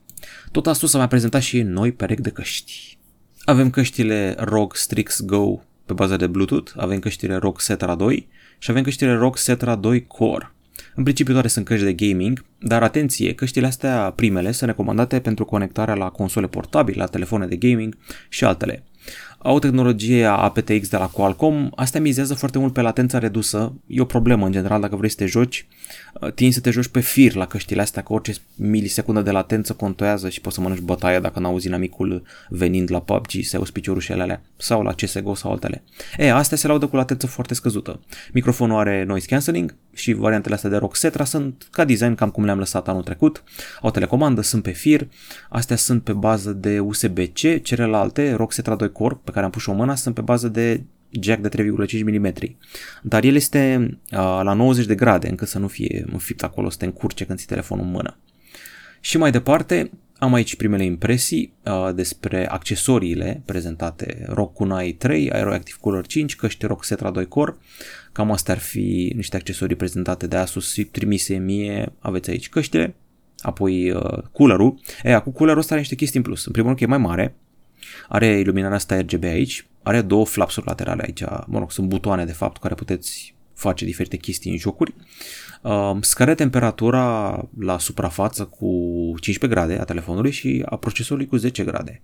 Tot 0.53 0.67
astăzi 0.67 0.93
s-a 0.93 0.99
mai 0.99 1.09
prezentat 1.09 1.43
și 1.43 1.63
noi 1.63 1.93
perechi 1.93 2.21
de 2.21 2.31
căști. 2.31 2.99
Avem 3.45 3.71
căștile 3.71 4.35
ROG 4.39 4.77
Strix 4.77 5.21
Go 5.21 5.61
pe 5.87 5.93
bază 5.93 6.17
de 6.17 6.27
Bluetooth, 6.27 6.73
avem 6.77 6.99
căștile 6.99 7.37
ROG 7.37 7.61
Setra 7.61 7.95
2 7.95 8.29
și 8.59 8.71
avem 8.71 8.83
căștile 8.83 9.13
ROG 9.13 9.37
Setra 9.37 9.75
2 9.75 10.07
Core. 10.07 10.53
În 10.95 11.03
principiu 11.03 11.33
toate 11.33 11.49
sunt 11.49 11.65
căști 11.65 11.85
de 11.85 11.93
gaming, 11.93 12.45
dar 12.59 12.83
atenție, 12.83 13.35
căștile 13.35 13.67
astea 13.67 14.13
primele 14.17 14.53
sunt 14.53 14.71
recomandate 14.71 15.21
pentru 15.21 15.45
conectarea 15.45 15.95
la 15.95 16.09
console 16.09 16.47
portabile, 16.47 17.03
la 17.03 17.07
telefoane 17.07 17.47
de 17.47 17.57
gaming 17.57 17.97
și 18.29 18.45
altele. 18.45 18.83
Au 19.39 19.59
tehnologie 19.59 20.25
aptX 20.25 20.89
de 20.89 20.97
la 20.97 21.07
Qualcomm, 21.07 21.73
astea 21.77 22.01
mizează 22.01 22.35
foarte 22.35 22.59
mult 22.59 22.73
pe 22.73 22.81
latența 22.81 23.19
redusă, 23.19 23.73
e 23.87 24.01
o 24.01 24.05
problemă 24.05 24.47
în 24.47 24.53
general 24.53 24.81
dacă 24.81 24.97
vrei 24.97 25.11
să 25.11 25.17
te 25.17 25.27
joci, 25.27 25.67
uh, 26.21 26.33
tinzi 26.33 26.55
să 26.55 26.61
te 26.61 26.71
joci 26.71 26.87
pe 26.87 27.01
fir 27.01 27.35
la 27.35 27.47
căștile 27.47 27.81
astea, 27.81 28.03
că 28.03 28.13
orice 28.13 28.35
milisecundă 28.55 29.21
de 29.21 29.31
latență 29.31 29.73
contează 29.73 30.29
și 30.29 30.41
poți 30.41 30.55
să 30.55 30.61
mănânci 30.61 30.81
bătaia 30.81 31.21
dacă 31.21 31.41
n-auzi 31.41 31.67
inamicul 31.67 32.23
venind 32.49 32.91
la 32.91 33.01
PUBG 33.01 33.31
sau 33.43 33.65
spiciurușele 33.65 34.23
alea 34.23 34.43
sau 34.57 34.83
la 34.83 34.93
CSGO 34.93 35.35
sau 35.35 35.51
altele. 35.51 35.83
E, 36.17 36.33
astea 36.33 36.57
se 36.57 36.67
laudă 36.67 36.87
cu 36.87 36.97
latență 36.97 37.27
foarte 37.27 37.55
scăzută. 37.55 38.01
Microfonul 38.33 38.79
are 38.79 39.05
noise 39.05 39.27
cancelling 39.27 39.75
și 39.99 40.13
variantele 40.13 40.55
astea 40.55 40.71
de 40.71 40.77
Roxetra 40.77 41.25
sunt 41.25 41.69
ca 41.71 41.85
design 41.85 42.15
cam 42.15 42.31
cum 42.31 42.45
le-am 42.45 42.59
lăsat 42.59 42.89
anul 42.89 43.03
trecut, 43.03 43.45
au 43.81 43.91
telecomandă, 43.91 44.41
sunt 44.41 44.63
pe 44.63 44.71
fir, 44.71 45.09
astea 45.49 45.77
sunt 45.77 46.03
pe 46.03 46.13
bază 46.13 46.53
de 46.53 46.79
USB-C, 46.79 47.63
celelalte 47.63 48.33
Roxetra 48.33 48.75
2 48.75 48.93
Core 48.93 49.21
pe 49.25 49.31
care 49.31 49.45
am 49.45 49.51
pus 49.51 49.63
și 49.63 49.69
o 49.69 49.73
mână 49.73 49.95
sunt 49.95 50.15
pe 50.15 50.21
bază 50.21 50.49
de 50.49 50.83
jack 51.11 51.41
de 51.41 51.65
3,5 51.89 52.05
mm. 52.05 52.33
Dar 53.03 53.25
el 53.25 53.35
este 53.35 53.89
uh, 54.11 54.19
la 54.43 54.53
90 54.53 54.87
de 54.87 54.95
grade 54.95 55.29
încât 55.29 55.49
să 55.49 55.59
nu 55.59 55.69
fie 55.69 56.05
înfipt 56.13 56.43
acolo, 56.43 56.71
să 56.71 56.77
te 56.77 56.85
încurce 56.85 57.25
când 57.25 57.39
ții 57.39 57.49
telefonul 57.49 57.85
în 57.85 57.91
mână. 57.91 58.17
Și 59.01 59.19
mai 59.19 59.31
departe, 59.31 59.91
am 60.19 60.35
aici 60.35 60.57
primele 60.57 60.85
impresii 60.85 61.53
uh, 61.65 61.95
despre 61.95 62.49
accesoriile 62.49 63.43
prezentate 63.45 64.25
ROG 64.27 64.53
Kunai 64.53 64.93
3, 64.93 65.31
Aeroactive 65.31 65.79
Cooler 65.81 66.07
5, 66.07 66.37
căști 66.37 66.67
ROG 66.67 66.85
Setra 66.85 67.11
2 67.11 67.29
Core. 67.29 67.57
Cam 68.19 68.33
astea 68.33 68.55
ar 68.55 68.61
fi 68.61 69.13
niște 69.15 69.37
accesorii 69.37 69.77
prezentate 69.77 70.27
de 70.27 70.37
Asus 70.37 70.73
și 70.73 70.85
trimise 70.85 71.37
mie. 71.37 71.93
Aveți 71.99 72.31
aici 72.31 72.49
căștile, 72.49 72.95
apoi 73.39 73.91
uh, 73.91 74.23
coolerul. 74.33 74.81
E, 75.03 75.19
cu 75.19 75.31
coolerul 75.31 75.61
ăsta 75.61 75.73
are 75.73 75.81
niște 75.81 75.95
chestii 75.95 76.19
în 76.19 76.25
plus. 76.25 76.45
În 76.45 76.53
primul 76.53 76.69
rând 76.69 76.79
că 76.81 76.85
e 76.85 76.99
mai 76.99 77.09
mare, 77.09 77.35
are 78.09 78.39
iluminarea 78.39 78.77
asta 78.77 79.01
RGB 79.01 79.25
aici, 79.25 79.67
are 79.83 80.03
două 80.03 80.27
flapsuri 80.27 80.67
laterale 80.67 81.03
aici, 81.05 81.23
mă 81.47 81.59
rog, 81.59 81.73
sunt 81.73 81.89
butoane 81.89 82.25
de 82.25 82.33
fapt 82.33 82.55
cu 82.55 82.61
care 82.61 82.75
puteți 82.75 83.35
face 83.55 83.85
diferite 83.85 84.17
chestii 84.17 84.51
în 84.51 84.57
jocuri. 84.57 84.95
Uh, 85.63 85.97
scade 86.01 86.35
temperatura 86.35 87.49
la 87.59 87.79
suprafață 87.79 88.45
cu 88.45 88.67
15 89.21 89.61
grade 89.61 89.81
a 89.81 89.85
telefonului 89.85 90.31
și 90.31 90.63
a 90.67 90.77
procesorului 90.77 91.29
cu 91.29 91.37
10 91.37 91.65
grade. 91.65 92.03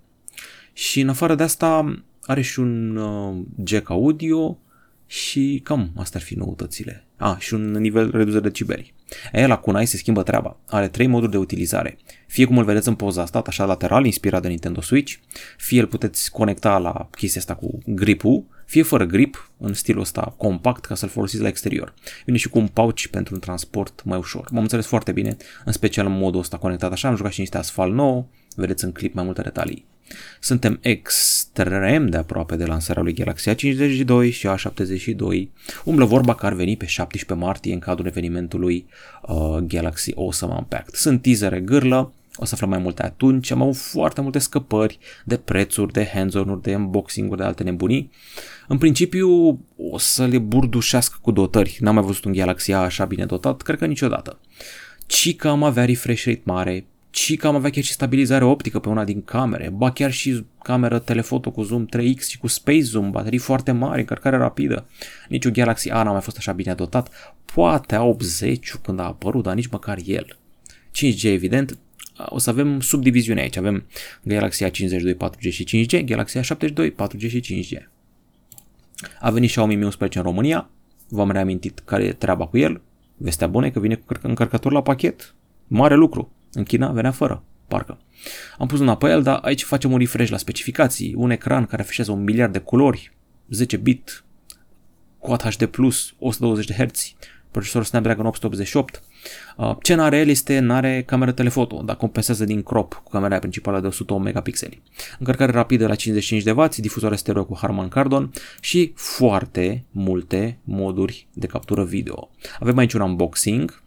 Și 0.73 1.01
în 1.01 1.09
afară 1.09 1.35
de 1.35 1.43
asta 1.43 2.03
are 2.23 2.41
și 2.41 2.61
un 2.61 2.97
uh, 2.97 3.43
jack 3.65 3.91
audio 3.91 4.59
și 5.07 5.61
cam 5.65 5.93
astea 5.97 6.21
ar 6.21 6.27
fi 6.27 6.35
noutățile. 6.35 7.07
A, 7.17 7.31
ah, 7.31 7.39
și 7.39 7.55
un 7.55 7.71
nivel 7.71 8.11
redus 8.11 8.33
de 8.33 8.41
decibeli. 8.41 8.95
E, 9.33 9.47
la 9.47 9.57
Kunai 9.57 9.87
se 9.87 9.97
schimbă 9.97 10.23
treaba. 10.23 10.61
Are 10.67 10.89
trei 10.89 11.07
moduri 11.07 11.31
de 11.31 11.37
utilizare. 11.37 11.99
Fie 12.27 12.45
cum 12.45 12.59
îl 12.59 12.65
vedeți 12.65 12.89
în 12.89 12.95
poza 12.95 13.23
asta, 13.23 13.43
așa 13.47 13.65
lateral, 13.65 14.05
inspirat 14.05 14.43
de 14.43 14.49
Nintendo 14.49 14.81
Switch, 14.81 15.15
fie 15.57 15.81
îl 15.81 15.87
puteți 15.87 16.31
conecta 16.31 16.79
la 16.79 17.09
chestia 17.11 17.41
asta 17.41 17.55
cu 17.55 17.79
gripul, 17.87 18.45
fie 18.67 18.83
fără 18.83 19.05
grip, 19.05 19.51
în 19.59 19.75
stilul 19.75 20.01
ăsta 20.01 20.35
compact, 20.37 20.85
ca 20.85 20.95
să-l 20.95 21.09
folosiți 21.09 21.43
la 21.43 21.49
exterior. 21.49 21.95
Vine 22.25 22.39
și 22.39 22.49
cu 22.49 22.59
un 22.59 22.67
pouch 22.67 23.07
pentru 23.07 23.35
un 23.35 23.41
transport 23.41 24.03
mai 24.05 24.19
ușor. 24.19 24.49
M-am 24.51 24.63
înțeles 24.63 24.87
foarte 24.87 25.13
bine, 25.13 25.37
în 25.65 25.73
special 25.73 26.07
în 26.07 26.19
modul 26.19 26.41
ăsta 26.41 26.57
conectat 26.57 26.93
așa, 26.93 27.09
am 27.09 27.17
jucat 27.17 27.33
și 27.33 27.41
niște 27.41 27.59
asfalt 27.59 27.93
nou, 27.93 28.29
vedeți 28.55 28.85
în 28.85 28.93
clip 28.93 29.15
mai 29.15 29.25
multe 29.25 29.43
detalii. 29.43 29.85
Suntem 30.41 30.79
extrem 30.83 32.07
de 32.07 32.17
aproape 32.17 32.57
de 32.57 32.65
lansarea 32.65 33.03
lui 33.03 33.15
Galaxy 33.15 33.51
A52 33.51 34.33
și 34.33 34.49
A72. 34.49 35.49
Umblă 35.85 36.05
vorba 36.05 36.35
că 36.35 36.47
ar 36.47 36.53
veni 36.53 36.77
pe 36.77 36.87
17 36.87 37.47
martie 37.47 37.73
în 37.73 37.79
cadrul 37.79 38.07
evenimentului 38.07 38.87
uh, 39.23 39.57
Galaxy 39.57 40.13
Awesome 40.17 40.55
Unpacked. 40.55 40.95
Sunt 40.95 41.23
teasere 41.23 41.61
gârlă, 41.61 42.13
o 42.37 42.45
să 42.45 42.51
aflăm 42.55 42.69
mai 42.69 42.79
multe 42.79 43.03
atunci. 43.03 43.51
Am 43.51 43.63
avut 43.63 43.77
foarte 43.77 44.21
multe 44.21 44.39
scăpări 44.39 44.99
de 45.25 45.37
prețuri, 45.37 45.93
de 45.93 46.11
hands-on-uri, 46.15 46.63
de 46.63 46.75
unboxing-uri, 46.75 47.41
de 47.41 47.47
alte 47.47 47.63
nebunii. 47.63 48.11
În 48.69 48.79
principiu 48.79 49.59
o 49.77 49.99
să 49.99 50.27
le 50.27 50.39
burdușească 50.39 51.19
cu 51.21 51.31
dotări. 51.31 51.77
N-am 51.81 51.95
mai 51.95 52.05
văzut 52.05 52.25
un 52.25 52.33
Galaxy 52.33 52.73
A 52.73 52.79
așa 52.79 53.05
bine 53.05 53.27
dotat, 53.27 53.63
cred 53.63 53.79
că 53.79 53.87
niciodată. 53.87 54.39
Ci 55.07 55.37
că 55.37 55.49
am 55.49 55.63
avea 55.63 55.85
refresh 55.85 56.25
rate 56.25 56.43
mare, 56.45 56.87
ci 57.15 57.37
că 57.37 57.47
am 57.47 57.55
avea 57.55 57.71
chiar 57.71 57.85
și 57.85 57.93
stabilizare 57.93 58.45
optică 58.45 58.79
pe 58.79 58.89
una 58.89 59.05
din 59.05 59.23
camere, 59.23 59.71
ba 59.77 59.93
chiar 59.93 60.13
și 60.13 60.45
cameră 60.63 60.99
telefoto 60.99 61.51
cu 61.51 61.63
zoom 61.63 61.87
3x 61.97 62.29
și 62.29 62.39
cu 62.39 62.47
space 62.47 62.81
zoom, 62.81 63.11
baterii 63.11 63.39
foarte 63.39 63.73
mari, 63.73 64.01
încărcare 64.01 64.37
rapidă. 64.37 64.87
Nici 65.29 65.45
un 65.45 65.53
Galaxy 65.53 65.91
A 65.91 66.03
n-a 66.03 66.11
mai 66.11 66.21
fost 66.21 66.37
așa 66.37 66.53
bine 66.53 66.75
dotat, 66.75 67.35
poate 67.55 67.97
A80 67.97 68.59
când 68.83 68.99
a 68.99 69.05
apărut, 69.05 69.43
dar 69.43 69.55
nici 69.55 69.67
măcar 69.67 69.99
el. 70.05 70.39
5G 70.95 71.23
evident, 71.23 71.79
o 72.17 72.39
să 72.39 72.51
avem 72.51 72.81
subdiviziune 72.81 73.41
aici, 73.41 73.57
avem 73.57 73.87
Galaxy 74.23 74.65
A52 74.65 75.15
4G 75.15 75.51
și 75.51 75.87
5G, 75.87 76.05
Galaxy 76.05 76.39
A72 76.39 76.91
4G 76.91 77.29
și 77.29 77.41
5G. 77.41 77.83
A 79.21 79.31
venit 79.31 79.51
Xiaomi 79.51 79.77
Mi 79.77 79.85
11 79.85 80.19
în 80.19 80.25
România, 80.25 80.71
v-am 81.09 81.31
reamintit 81.31 81.83
care 81.85 82.05
e 82.05 82.13
treaba 82.13 82.47
cu 82.47 82.59
el, 82.59 82.81
vestea 83.17 83.47
bună 83.47 83.67
e 83.67 83.71
că 83.71 83.81
vine 83.81 83.95
cu 83.95 84.15
încărcător 84.23 84.73
la 84.73 84.83
pachet, 84.83 85.35
mare 85.67 85.95
lucru, 85.95 86.33
în 86.55 86.63
China 86.63 86.93
venea 86.93 87.11
fără, 87.11 87.43
parcă. 87.69 87.99
Am 88.59 88.67
pus 88.67 88.81
una 88.81 88.97
pe 88.97 89.09
el, 89.09 89.23
dar 89.23 89.39
aici 89.43 89.63
facem 89.63 89.93
un 89.93 89.99
refresh 89.99 90.31
la 90.31 90.37
specificații, 90.37 91.15
un 91.17 91.31
ecran 91.31 91.67
care 91.67 91.83
afișează 91.83 92.13
un 92.13 92.23
miliard 92.23 92.53
de 92.53 92.59
culori, 92.59 93.13
10 93.51 93.77
bit, 93.77 94.25
Quad 95.19 95.43
HD+, 95.43 95.71
120 96.19 96.67
de 96.67 96.75
Hz, 96.85 97.15
procesor 97.55 97.85
Snapdragon 97.85 98.27
888. 98.27 99.03
Uh, 99.57 99.77
ce 99.83 99.95
n-are 99.95 100.19
el 100.19 100.29
este 100.29 100.59
n-are 100.59 101.03
cameră 101.07 101.33
telefoto, 101.33 101.83
dar 101.85 101.97
compensează 101.97 102.45
din 102.45 102.63
crop 102.63 103.01
cu 103.05 103.11
camera 103.11 103.39
principală 103.39 103.81
de 103.81 103.87
108 103.87 104.25
megapixeli. 104.25 104.83
Încărcare 105.19 105.53
rapidă 105.53 105.87
la 105.87 105.95
55 105.95 106.43
de 106.43 106.51
W, 106.51 106.69
difuzoare 106.77 107.17
stereo 107.17 107.45
cu 107.45 107.57
Harman 107.57 107.89
Kardon 107.89 108.31
și 108.61 108.93
foarte 108.95 109.85
multe 109.91 110.59
moduri 110.65 111.27
de 111.33 111.47
captură 111.47 111.85
video. 111.85 112.31
Avem 112.61 112.77
aici 112.77 112.93
un 112.93 113.01
unboxing 113.01 113.83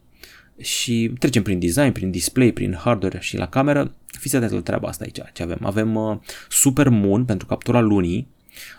și 0.61 1.11
trecem 1.19 1.43
prin 1.43 1.59
design, 1.59 1.91
prin 1.91 2.11
display, 2.11 2.51
prin 2.51 2.73
hardware 2.73 3.19
și 3.21 3.37
la 3.37 3.47
cameră. 3.47 3.93
Fiți 4.19 4.35
atenți 4.35 4.53
la 4.53 4.61
treaba 4.61 4.87
asta 4.87 5.03
aici, 5.03 5.19
ce 5.33 5.43
avem. 5.43 5.59
Avem 5.61 5.95
uh, 5.95 6.17
Super 6.49 6.89
Moon 6.89 7.25
pentru 7.25 7.47
captura 7.47 7.79
lunii, 7.79 8.27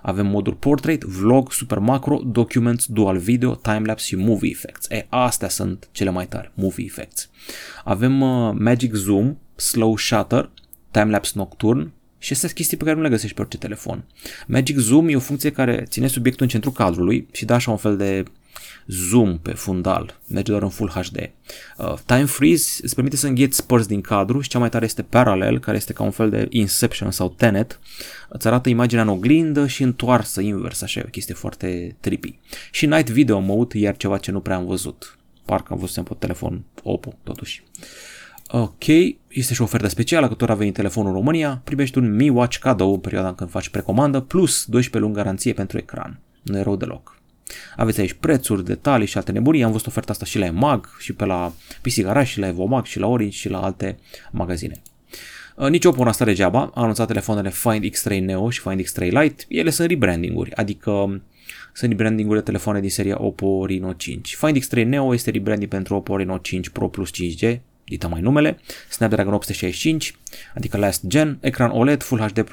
avem 0.02 0.26
modul 0.26 0.54
Portrait, 0.54 1.02
Vlog, 1.02 1.52
Super 1.52 1.78
Macro, 1.78 2.20
Documents, 2.24 2.86
Dual 2.86 3.18
Video, 3.18 3.54
Timelapse 3.54 4.06
și 4.06 4.16
Movie 4.16 4.50
Effects. 4.50 4.88
E, 4.88 5.06
astea 5.08 5.48
sunt 5.48 5.88
cele 5.92 6.10
mai 6.10 6.26
tari, 6.26 6.50
Movie 6.54 6.84
Effects. 6.84 7.30
Avem 7.84 8.20
uh, 8.20 8.54
Magic 8.58 8.94
Zoom, 8.94 9.36
Slow 9.56 9.96
Shutter, 9.96 10.50
Timelapse 10.90 11.32
Nocturne, 11.34 11.92
și 12.18 12.32
astea 12.32 12.48
sunt 12.48 12.52
chestii 12.52 12.76
pe 12.76 12.84
care 12.84 12.96
nu 12.96 13.02
le 13.02 13.08
găsești 13.08 13.34
pe 13.34 13.40
orice 13.40 13.58
telefon. 13.58 14.04
Magic 14.46 14.76
Zoom 14.76 15.08
e 15.08 15.16
o 15.16 15.20
funcție 15.20 15.50
care 15.50 15.84
ține 15.88 16.06
subiectul 16.06 16.44
în 16.44 16.50
centrul 16.50 16.72
cadrului 16.72 17.28
și 17.32 17.44
dă 17.44 17.52
așa 17.52 17.70
un 17.70 17.76
fel 17.76 17.96
de 17.96 18.24
zoom 18.86 19.38
pe 19.38 19.52
fundal, 19.52 20.20
merge 20.26 20.50
doar 20.50 20.62
în 20.62 20.68
Full 20.68 20.90
HD. 20.90 21.30
Uh, 21.78 21.94
Time 22.06 22.24
Freeze 22.24 22.80
îți 22.82 22.94
permite 22.94 23.16
să 23.16 23.26
îngheți 23.26 23.66
părți 23.66 23.88
din 23.88 24.00
cadru 24.00 24.40
și 24.40 24.48
cea 24.48 24.58
mai 24.58 24.68
tare 24.68 24.84
este 24.84 25.02
Parallel, 25.02 25.58
care 25.58 25.76
este 25.76 25.92
ca 25.92 26.02
un 26.02 26.10
fel 26.10 26.30
de 26.30 26.46
Inception 26.50 27.10
sau 27.10 27.28
Tenet. 27.28 27.80
Îți 28.28 28.46
arată 28.46 28.68
imaginea 28.68 29.02
în 29.02 29.10
oglindă 29.10 29.66
și 29.66 29.82
întoarsă 29.82 30.40
invers, 30.40 30.82
așa 30.82 31.00
e 31.00 31.04
o 31.06 31.10
chestie 31.10 31.34
foarte 31.34 31.96
trippy. 32.00 32.38
Și 32.70 32.86
Night 32.86 33.10
Video 33.10 33.38
Mode, 33.38 33.78
iar 33.78 33.96
ceva 33.96 34.18
ce 34.18 34.30
nu 34.30 34.40
prea 34.40 34.56
am 34.56 34.66
văzut. 34.66 35.18
Parcă 35.44 35.72
am 35.72 35.78
văzut 35.78 36.08
pe 36.08 36.14
telefon 36.18 36.64
Oppo, 36.82 37.14
totuși. 37.22 37.62
Ok, 38.50 38.86
este 39.28 39.54
și 39.54 39.60
o 39.60 39.64
ofertă 39.64 39.88
specială, 39.88 40.28
că 40.28 40.34
tot 40.34 40.50
a 40.50 40.54
venit 40.54 40.74
telefonul 40.74 41.10
în 41.10 41.16
România, 41.16 41.60
primești 41.64 41.98
un 41.98 42.14
Mi 42.14 42.28
Watch 42.28 42.58
cadou 42.58 42.92
în 42.92 43.00
perioada 43.00 43.34
când 43.34 43.50
faci 43.50 43.68
precomandă, 43.68 44.20
plus 44.20 44.64
12 44.64 44.98
luni 44.98 45.14
garanție 45.14 45.52
pentru 45.52 45.78
ecran. 45.78 46.20
Nu 46.42 46.58
e 46.58 46.62
rău 46.62 46.76
deloc. 46.76 47.17
Aveți 47.76 48.00
aici 48.00 48.12
prețuri, 48.12 48.64
detalii 48.64 49.06
și 49.06 49.16
alte 49.16 49.32
nebunii. 49.32 49.62
Am 49.62 49.70
văzut 49.70 49.86
oferta 49.86 50.12
asta 50.12 50.24
și 50.24 50.38
la 50.38 50.44
EMAG, 50.44 50.96
și 50.98 51.12
pe 51.12 51.24
la 51.24 51.52
PC 51.82 52.00
Garage, 52.02 52.30
și 52.30 52.38
la 52.38 52.46
Evomag, 52.46 52.84
și 52.84 52.98
la 52.98 53.06
Orange, 53.06 53.36
și 53.36 53.48
la 53.48 53.62
alte 53.62 53.98
magazine. 54.30 54.82
Uh, 55.54 55.68
nici 55.68 55.84
Oppo 55.84 56.04
n-a 56.04 56.12
stat 56.12 56.26
degeaba, 56.26 56.70
a 56.74 56.80
anunțat 56.80 57.06
telefoanele 57.06 57.50
Find 57.50 57.84
X3 57.84 58.20
Neo 58.20 58.50
și 58.50 58.60
Find 58.60 58.82
X3 58.82 58.98
Lite. 58.98 59.44
Ele 59.48 59.70
sunt 59.70 59.88
rebranding-uri, 59.88 60.54
adică 60.54 60.90
um, 60.90 61.22
sunt 61.72 61.90
rebranding-uri 61.90 62.38
de 62.38 62.44
telefoane 62.44 62.80
din 62.80 62.90
seria 62.90 63.22
Oppo 63.22 63.66
Reno 63.66 63.92
5. 63.92 64.36
Find 64.36 64.58
X3 64.58 64.84
Neo 64.84 65.14
este 65.14 65.30
rebranding 65.30 65.70
pentru 65.70 65.94
Oppo 65.94 66.16
Reno 66.16 66.38
5 66.38 66.68
Pro 66.68 66.88
Plus 66.88 67.10
5G, 67.10 67.58
dita 67.88 68.08
mai 68.08 68.20
numele, 68.20 68.58
Snapdragon 68.88 69.32
865, 69.32 70.14
adică 70.54 70.76
last 70.76 71.06
gen, 71.06 71.38
ecran 71.40 71.70
OLED 71.70 72.02
Full 72.02 72.20
HD+, 72.20 72.44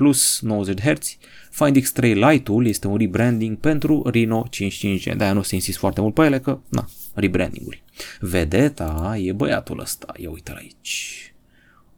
90 0.41 0.81
Hz, 0.81 1.17
Find 1.49 1.77
X3 1.77 2.13
Lite-ul 2.13 2.67
este 2.67 2.87
un 2.87 2.97
rebranding 2.97 3.57
pentru 3.57 4.09
Reno 4.11 4.45
55G, 4.49 5.15
de-aia 5.15 5.33
nu 5.33 5.41
se 5.41 5.55
insist 5.55 5.77
foarte 5.77 6.01
mult 6.01 6.13
pe 6.13 6.23
ele, 6.23 6.39
că, 6.39 6.59
na, 6.69 6.89
rebranding-uri. 7.13 7.83
Vedeta 8.19 9.17
e 9.21 9.31
băiatul 9.31 9.79
ăsta, 9.79 10.13
ia 10.17 10.29
uite 10.29 10.53
aici. 10.55 11.33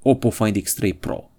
Oppo 0.01 0.29
Find 0.29 0.57
X3 0.57 0.99
Pro. 0.99 1.29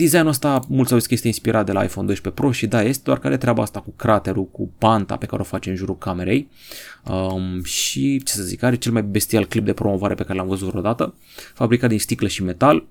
Designul 0.00 0.26
ăsta, 0.26 0.64
mulți 0.68 0.92
au 0.92 0.98
zis 0.98 1.06
că 1.06 1.14
este 1.14 1.26
inspirat 1.26 1.66
de 1.66 1.72
la 1.72 1.82
iPhone 1.82 2.06
12 2.06 2.42
Pro 2.42 2.52
și 2.52 2.66
da, 2.66 2.82
este, 2.82 3.02
doar 3.04 3.18
care 3.18 3.36
treaba 3.36 3.62
asta 3.62 3.80
cu 3.80 3.92
craterul, 3.96 4.46
cu 4.46 4.72
panta 4.78 5.16
pe 5.16 5.26
care 5.26 5.42
o 5.42 5.44
face 5.44 5.70
în 5.70 5.76
jurul 5.76 5.98
camerei. 5.98 6.48
Um, 7.04 7.62
și, 7.62 8.22
ce 8.24 8.32
să 8.32 8.42
zic, 8.42 8.62
are 8.62 8.76
cel 8.76 8.92
mai 8.92 9.02
bestial 9.02 9.46
clip 9.46 9.64
de 9.64 9.72
promovare 9.72 10.14
pe 10.14 10.22
care 10.22 10.38
l-am 10.38 10.48
văzut 10.48 10.68
vreodată, 10.68 11.14
fabricat 11.54 11.88
din 11.88 11.98
sticlă 11.98 12.28
și 12.28 12.42
metal, 12.42 12.86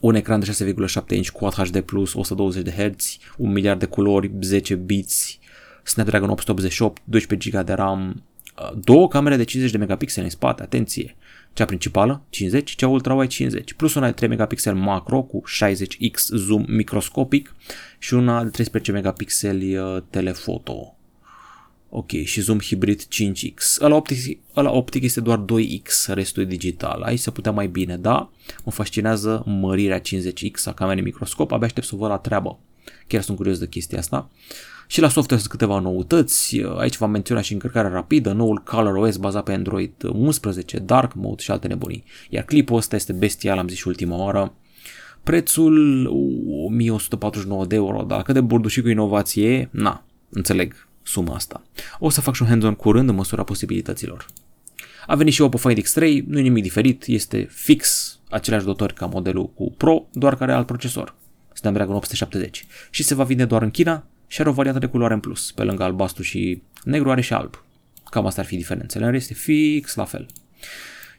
un 0.00 0.14
ecran 0.14 0.40
de 0.40 0.46
6,7 0.46 1.16
inch 1.16 1.28
Quad 1.28 1.54
HD+, 1.54 1.84
120 2.14 2.62
de 2.62 2.70
Hz, 2.70 3.16
un 3.36 3.52
miliard 3.52 3.78
de 3.78 3.86
culori, 3.86 4.30
10 4.40 4.74
bits, 4.74 5.38
Snapdragon 5.82 6.28
888, 6.30 7.02
12 7.04 7.50
GB 7.50 7.66
de 7.66 7.72
RAM, 7.72 8.22
uh, 8.62 8.78
două 8.84 9.08
camere 9.08 9.36
de 9.36 9.44
50 9.44 9.72
de 9.72 9.78
megapixeli 9.78 10.24
în 10.24 10.30
spate, 10.30 10.62
atenție, 10.62 11.16
cea 11.52 11.64
principală 11.64 12.22
50, 12.28 12.74
cea 12.74 12.88
ultrawide 12.88 13.26
50, 13.26 13.72
plus 13.72 13.94
una 13.94 14.06
de 14.06 14.12
3 14.12 14.28
megapixel 14.28 14.74
macro 14.74 15.22
cu 15.22 15.42
60x 15.46 16.18
zoom 16.28 16.64
microscopic 16.68 17.54
și 17.98 18.14
una 18.14 18.42
de 18.42 18.48
13 18.48 18.92
megapixeli 18.92 19.76
uh, 19.76 20.02
telefoto. 20.10 20.92
Ok, 21.90 22.10
și 22.10 22.40
zoom 22.40 22.58
hibrid 22.58 23.02
5x. 23.02 23.80
Ăla 23.80 23.94
optic, 23.94 24.38
ăla 24.56 24.70
optic 24.70 25.02
este 25.02 25.20
doar 25.20 25.44
2x, 25.44 26.06
restul 26.06 26.42
e 26.42 26.46
digital. 26.46 27.02
Aici 27.02 27.18
se 27.18 27.30
putea 27.30 27.52
mai 27.52 27.66
bine, 27.66 27.96
da? 27.96 28.30
Mă 28.64 28.72
fascinează 28.72 29.42
mărirea 29.46 30.00
50x 30.00 30.64
a 30.64 30.72
camerei 30.72 31.02
microscop, 31.02 31.52
abia 31.52 31.66
aștept 31.66 31.86
să 31.86 31.96
văd 31.96 32.08
la 32.08 32.18
treabă. 32.18 32.58
Chiar 33.06 33.22
sunt 33.22 33.36
curios 33.36 33.58
de 33.58 33.68
chestia 33.68 33.98
asta. 33.98 34.30
Și 34.90 35.00
la 35.00 35.08
software 35.08 35.42
sunt 35.42 35.52
câteva 35.52 35.78
noutăți, 35.78 36.60
aici 36.76 36.96
v-am 36.96 37.10
menționat 37.10 37.44
și 37.44 37.52
încărcarea 37.52 37.90
rapidă, 37.90 38.32
noul 38.32 38.62
ColorOS 38.64 39.16
bazat 39.16 39.44
pe 39.44 39.52
Android 39.52 39.92
11, 40.12 40.78
Dark 40.78 41.14
Mode 41.14 41.42
și 41.42 41.50
alte 41.50 41.68
nebunii. 41.68 42.04
Iar 42.28 42.44
clipul 42.44 42.76
ăsta 42.76 42.96
este 42.96 43.12
bestial, 43.12 43.58
am 43.58 43.68
zis 43.68 43.78
și 43.78 43.88
ultima 43.88 44.16
oară. 44.16 44.54
Prețul 45.22 46.06
1149 46.64 47.66
de 47.66 47.74
euro, 47.74 48.02
dar 48.02 48.22
cât 48.22 48.34
de 48.34 48.40
burdușit 48.40 48.82
cu 48.82 48.88
inovație 48.88 49.68
na, 49.72 50.04
înțeleg 50.28 50.88
suma 51.02 51.34
asta. 51.34 51.62
O 51.98 52.10
să 52.10 52.20
fac 52.20 52.34
și 52.34 52.42
un 52.42 52.48
hands-on 52.48 52.74
curând 52.74 53.08
în 53.08 53.14
măsura 53.14 53.42
posibilităților. 53.42 54.26
A 55.06 55.14
venit 55.14 55.32
și 55.32 55.40
Oppo 55.40 55.56
Find 55.56 55.82
X3, 55.82 56.24
nu 56.26 56.38
e 56.38 56.42
nimic 56.42 56.62
diferit, 56.62 57.04
este 57.06 57.48
fix 57.50 58.12
același 58.30 58.64
dotor 58.64 58.92
ca 58.92 59.06
modelul 59.06 59.50
cu 59.50 59.72
Pro, 59.76 60.06
doar 60.12 60.36
care 60.36 60.50
are 60.50 60.58
alt 60.58 60.66
procesor, 60.66 61.14
Snapdragon 61.54 61.94
870, 61.94 62.66
și 62.90 63.02
se 63.02 63.14
va 63.14 63.24
vinde 63.24 63.44
doar 63.44 63.62
în 63.62 63.70
China 63.70 64.06
și 64.28 64.40
are 64.40 64.48
o 64.48 64.52
variantă 64.52 64.80
de 64.80 64.86
culoare 64.86 65.14
în 65.14 65.20
plus, 65.20 65.52
pe 65.52 65.62
lângă 65.62 65.82
albastru 65.82 66.22
și 66.22 66.62
negru 66.84 67.10
are 67.10 67.20
și 67.20 67.32
alb. 67.32 67.62
Cam 68.10 68.26
asta 68.26 68.40
ar 68.40 68.46
fi 68.46 68.56
diferențele, 68.56 69.04
în 69.04 69.10
rest 69.10 69.30
e 69.30 69.34
fix 69.34 69.94
la 69.94 70.04
fel. 70.04 70.26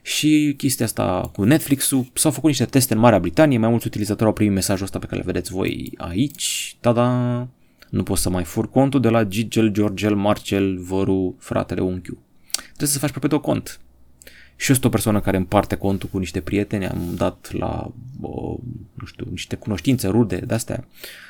Și 0.02 0.54
chestia 0.56 0.84
asta 0.84 1.30
cu 1.32 1.44
Netflix-ul, 1.44 2.06
s-au 2.14 2.30
făcut 2.30 2.48
niște 2.48 2.64
teste 2.64 2.94
în 2.94 3.00
Marea 3.00 3.18
Britanie, 3.18 3.58
mai 3.58 3.68
mulți 3.68 3.86
utilizatori 3.86 4.28
au 4.28 4.32
primit 4.34 4.52
mesajul 4.52 4.84
ăsta 4.84 4.98
pe 4.98 5.06
care 5.06 5.20
îl 5.20 5.26
vedeți 5.26 5.52
voi 5.52 5.92
aici. 5.96 6.76
Tada! 6.80 7.48
Nu 7.90 8.02
pot 8.02 8.18
să 8.18 8.30
mai 8.30 8.44
fur 8.44 8.70
contul 8.70 9.00
de 9.00 9.08
la 9.08 9.24
Gigel, 9.24 9.68
Georgel, 9.68 10.14
Marcel, 10.14 10.78
Văru, 10.78 11.36
fratele, 11.38 11.80
unchiu. 11.80 12.18
Trebuie 12.66 12.88
să 12.88 12.98
faci 12.98 13.10
pe 13.10 13.36
cont. 13.36 13.80
Și 14.60 14.68
eu 14.68 14.74
sunt 14.74 14.84
o 14.84 14.88
persoană 14.88 15.20
care 15.20 15.36
împarte 15.36 15.74
contul 15.74 16.08
cu 16.08 16.18
niște 16.18 16.40
prieteni, 16.40 16.86
am 16.86 17.12
dat 17.14 17.48
la, 17.52 17.92
o, 18.20 18.56
nu 18.94 19.06
știu, 19.06 19.26
niște 19.30 19.56
cunoștințe 19.56 20.08
rude 20.08 20.36
de-astea. 20.36 20.84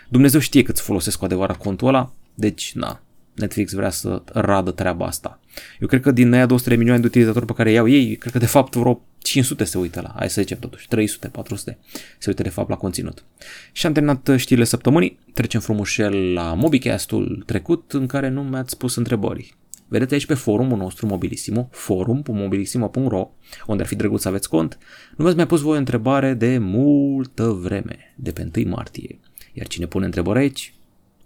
Dumnezeu 0.08 0.40
știe 0.40 0.62
cât 0.62 0.78
folosesc 0.78 1.18
cu 1.18 1.24
adevărat 1.24 1.56
contul 1.56 1.88
ăla, 1.88 2.12
deci, 2.34 2.72
na, 2.74 3.02
Netflix 3.34 3.72
vrea 3.72 3.90
să 3.90 4.22
radă 4.32 4.70
treaba 4.70 5.06
asta. 5.06 5.40
Eu 5.80 5.88
cred 5.88 6.00
că 6.00 6.10
din 6.10 6.32
aia 6.32 6.46
200 6.46 6.70
de 6.70 6.76
milioane 6.76 7.00
de 7.00 7.06
utilizatori 7.06 7.46
pe 7.46 7.52
care 7.52 7.70
iau 7.70 7.88
ei, 7.88 8.16
cred 8.16 8.32
că 8.32 8.38
de 8.38 8.46
fapt 8.46 8.74
vreo 8.74 9.02
500 9.18 9.64
se 9.64 9.78
uită 9.78 10.00
la, 10.00 10.12
hai 10.16 10.30
să 10.30 10.40
zicem 10.40 10.58
totuși, 10.58 10.88
300, 10.88 11.28
400 11.28 11.78
se 12.18 12.28
uită 12.28 12.42
de 12.42 12.48
fapt 12.48 12.68
la 12.68 12.76
conținut. 12.76 13.24
Și 13.72 13.86
am 13.86 13.92
terminat 13.92 14.30
știrile 14.36 14.64
săptămânii, 14.64 15.18
trecem 15.34 15.60
frumușel 15.60 16.32
la 16.32 16.54
Mobicastul 16.54 17.42
trecut 17.46 17.92
în 17.92 18.06
care 18.06 18.28
nu 18.28 18.42
mi-ați 18.42 18.76
pus 18.76 18.96
întrebări. 18.96 19.54
Vedeți 19.90 20.12
aici 20.12 20.26
pe 20.26 20.34
forumul 20.34 20.78
nostru 20.78 21.06
Mobilissimo, 21.06 21.68
forum.mobilissimo.ro, 21.72 23.30
unde 23.66 23.82
ar 23.82 23.88
fi 23.88 23.96
drăguț 23.96 24.20
să 24.20 24.28
aveți 24.28 24.48
cont, 24.48 24.78
nu 25.16 25.22
mi-ați 25.24 25.36
mai 25.36 25.46
pus 25.46 25.60
voi 25.60 25.74
o 25.74 25.78
întrebare 25.78 26.34
de 26.34 26.58
multă 26.58 27.44
vreme, 27.44 28.14
de 28.16 28.30
pe 28.30 28.50
1 28.56 28.68
martie. 28.68 29.18
Iar 29.52 29.66
cine 29.66 29.86
pune 29.86 30.04
întrebări 30.04 30.38
aici, 30.38 30.74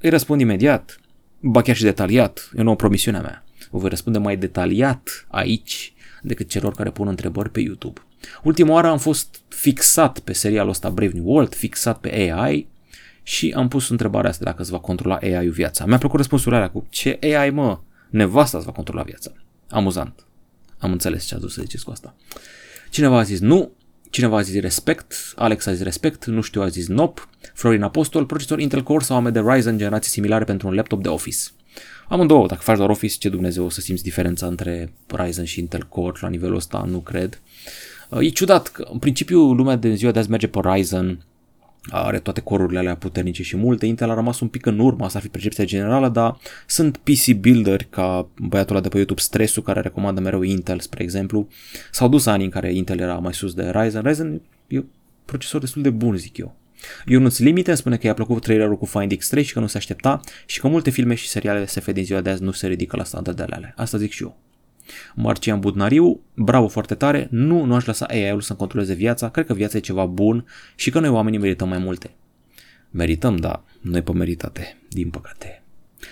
îi 0.01 0.11
răspund 0.11 0.41
imediat, 0.41 1.01
ba 1.41 1.63
chiar 1.63 1.77
și 1.77 1.83
detaliat, 1.83 2.51
e 2.57 2.61
o 2.61 2.63
nouă 2.63 2.77
promisiunea 2.77 3.21
mea. 3.21 3.45
Vă 3.71 3.79
voi 3.79 3.89
răspunde 3.89 4.19
mai 4.19 4.37
detaliat 4.37 5.27
aici 5.29 5.93
decât 6.23 6.49
celor 6.49 6.75
care 6.75 6.91
pun 6.91 7.09
întrebări 7.09 7.51
pe 7.51 7.61
YouTube. 7.61 8.01
Ultima 8.43 8.73
oară 8.73 8.89
am 8.89 8.99
fost 8.99 9.43
fixat 9.49 10.19
pe 10.19 10.33
serialul 10.33 10.71
ăsta 10.71 10.91
Brave 10.91 11.13
New 11.15 11.27
World, 11.27 11.55
fixat 11.55 11.99
pe 11.99 12.31
AI 12.31 12.67
și 13.23 13.55
am 13.57 13.69
pus 13.69 13.89
întrebarea 13.89 14.31
asta 14.31 14.45
dacă 14.45 14.63
îți 14.63 14.71
va 14.71 14.79
controla 14.79 15.19
AI-ul 15.23 15.53
viața. 15.53 15.87
Mi-a 15.87 15.99
plăcut 15.99 16.19
răspunsul 16.19 16.55
alea 16.55 16.71
cu 16.71 16.87
ce 16.89 17.19
AI 17.23 17.51
mă, 17.51 17.79
nevasta 18.11 18.57
îți 18.57 18.67
va 18.67 18.73
controla 18.73 19.03
viața. 19.03 19.33
Amuzant. 19.69 20.27
Am 20.79 20.93
înțeles 20.93 21.25
ce 21.25 21.35
a 21.35 21.39
zis 21.39 21.53
să 21.53 21.61
ziceți 21.63 21.85
cu 21.85 21.91
asta. 21.91 22.15
Cineva 22.91 23.19
a 23.19 23.23
zis 23.23 23.41
nu, 23.41 23.73
cineva 24.11 24.37
a 24.37 24.43
zis 24.43 24.61
respect, 24.61 25.15
Alex 25.37 25.67
a 25.67 25.73
zis 25.73 25.83
respect, 25.83 26.25
nu 26.25 26.41
știu 26.41 26.63
a 26.63 26.69
zis 26.69 26.89
nop, 26.89 27.29
Florin 27.55 27.83
Apostol, 27.83 28.27
procesor 28.27 28.61
Intel 28.61 28.83
Core 28.83 29.05
sau 29.05 29.17
AMD 29.17 29.37
Ryzen 29.37 29.77
generații 29.77 30.11
similare 30.11 30.45
pentru 30.45 30.69
un 30.69 30.75
laptop 30.75 31.03
de 31.03 31.09
Office. 31.09 31.39
Amândouă, 32.09 32.47
dacă 32.47 32.63
faci 32.63 32.77
doar 32.77 32.91
Office, 32.91 33.17
ce 33.19 33.29
Dumnezeu 33.29 33.65
o 33.65 33.69
să 33.69 33.81
simți 33.81 34.03
diferența 34.03 34.47
între 34.47 34.93
Ryzen 35.07 35.45
și 35.45 35.59
Intel 35.59 35.83
Core 35.83 36.19
la 36.21 36.29
nivelul 36.29 36.57
ăsta, 36.57 36.85
nu 36.89 36.99
cred. 36.99 37.41
E 38.21 38.29
ciudat 38.29 38.69
că, 38.69 38.89
în 38.93 38.99
principiu, 38.99 39.53
lumea 39.53 39.77
de 39.77 39.95
ziua 39.95 40.13
de 40.13 40.19
azi 40.19 40.31
merge 40.31 40.47
pe 40.47 40.61
Ryzen, 40.63 41.25
are 41.91 42.19
toate 42.19 42.41
corurile 42.41 42.79
alea 42.79 42.97
puternice 42.97 43.43
și 43.43 43.57
multe, 43.57 43.87
Intel 43.87 44.11
a 44.11 44.15
rămas 44.15 44.41
un 44.41 44.49
pic 44.49 44.67
în 44.67 44.79
urmă, 44.79 45.05
asta 45.05 45.19
ar 45.19 45.25
fi 45.25 45.31
percepția 45.31 45.65
generală, 45.65 46.09
dar 46.09 46.39
sunt 46.67 46.97
PC 46.97 47.33
builder 47.41 47.87
ca 47.91 48.29
băiatul 48.39 48.75
ăla 48.75 48.83
de 48.85 48.89
pe 48.89 48.97
YouTube 48.97 49.21
Stresu 49.21 49.63
care 49.63 49.81
recomandă 49.81 50.21
mereu 50.21 50.43
Intel, 50.43 50.81
spre 50.81 51.03
exemplu. 51.03 51.49
S-au 51.91 52.09
dus 52.09 52.27
ani 52.27 52.45
în 52.45 52.51
care 52.51 52.75
Intel 52.75 52.99
era 52.99 53.15
mai 53.15 53.35
sus 53.35 53.55
de 53.55 53.71
Ryzen. 53.71 54.03
Ryzen 54.03 54.41
e 54.67 54.77
un 54.77 54.85
procesor 55.25 55.61
destul 55.61 55.83
de 55.83 55.91
bun, 55.91 56.17
zic 56.17 56.37
eu. 56.37 56.57
Ionuț 57.07 57.39
Limite 57.39 57.75
spune 57.75 57.97
că 57.97 58.07
i-a 58.07 58.15
plăcut 58.15 58.43
trailerul 58.43 58.79
cu 58.79 58.87
Find 58.87 59.15
X3 59.15 59.45
și 59.45 59.53
că 59.53 59.61
nu 59.61 59.67
se 59.67 59.77
aștepta 59.77 60.21
și 60.47 60.61
că 60.61 60.69
multe 60.69 60.91
filme 60.91 61.15
și 61.15 61.29
seriale 61.29 61.67
SF 61.67 61.93
din 61.93 62.05
ziua 62.05 62.21
de 62.21 62.31
azi 62.31 62.43
nu 62.43 62.51
se 62.51 62.67
ridică 62.67 62.97
la 62.97 63.05
standardele 63.05 63.55
alea. 63.55 63.75
Asta 63.77 63.99
zic 63.99 64.13
și 64.13 64.23
eu. 64.23 64.37
Marcian 65.15 65.61
Budnariu, 65.61 66.21
bravo 66.35 66.69
foarte 66.69 66.95
tare, 66.95 67.29
nu, 67.31 67.65
nu 67.65 67.75
aș 67.75 67.85
lăsa 67.85 68.07
AI-ul 68.09 68.41
să 68.41 68.55
controleze 68.55 68.95
viața, 68.95 69.29
cred 69.29 69.47
că 69.47 69.55
viața 69.55 69.77
e 69.77 69.81
ceva 69.81 70.07
bun 70.07 70.47
și 70.75 70.91
că 70.91 71.01
noi 71.01 71.09
oamenii 71.09 71.39
merităm 71.39 71.69
mai 71.69 71.79
multe. 71.79 72.15
Merităm, 72.91 73.37
da, 73.37 73.65
noi 73.81 74.03
pe 74.03 74.13
meritate, 74.13 74.77
din 74.89 75.11
păcate. 75.11 75.63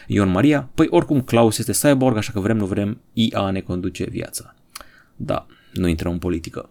Ion 0.07 0.29
Maria, 0.29 0.71
păi 0.75 0.87
oricum 0.91 1.23
Klaus 1.23 1.59
este 1.59 1.73
cyborg, 1.73 2.17
așa 2.17 2.33
că 2.33 2.41
vrem, 2.41 2.57
nu 2.57 2.67
vrem, 2.67 3.01
IA 3.13 3.51
ne 3.51 3.61
conduce 3.61 4.05
viața. 4.05 4.55
Da, 5.17 5.47
nu 5.73 5.89
intrăm 5.89 6.13
în 6.13 6.19
politică. 6.19 6.71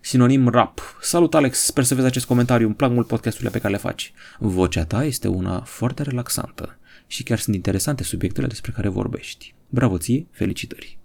Sinonim 0.00 0.48
rap. 0.48 0.80
Salut 1.00 1.34
Alex, 1.34 1.58
sper 1.58 1.84
să 1.84 1.94
vezi 1.94 2.06
acest 2.06 2.26
comentariu, 2.26 2.66
îmi 2.66 2.74
plac 2.74 2.90
mult 2.90 3.06
podcasturile 3.06 3.50
pe 3.50 3.58
care 3.58 3.72
le 3.72 3.78
faci. 3.78 4.12
Vocea 4.38 4.84
ta 4.84 5.04
este 5.04 5.28
una 5.28 5.60
foarte 5.60 6.02
relaxantă 6.02 6.78
și 7.06 7.22
chiar 7.22 7.38
sunt 7.38 7.54
interesante 7.54 8.02
subiectele 8.02 8.46
despre 8.46 8.72
care 8.72 8.88
vorbești. 8.88 9.54
Bravo 9.68 9.98
ție, 9.98 10.26
felicitări! 10.30 11.01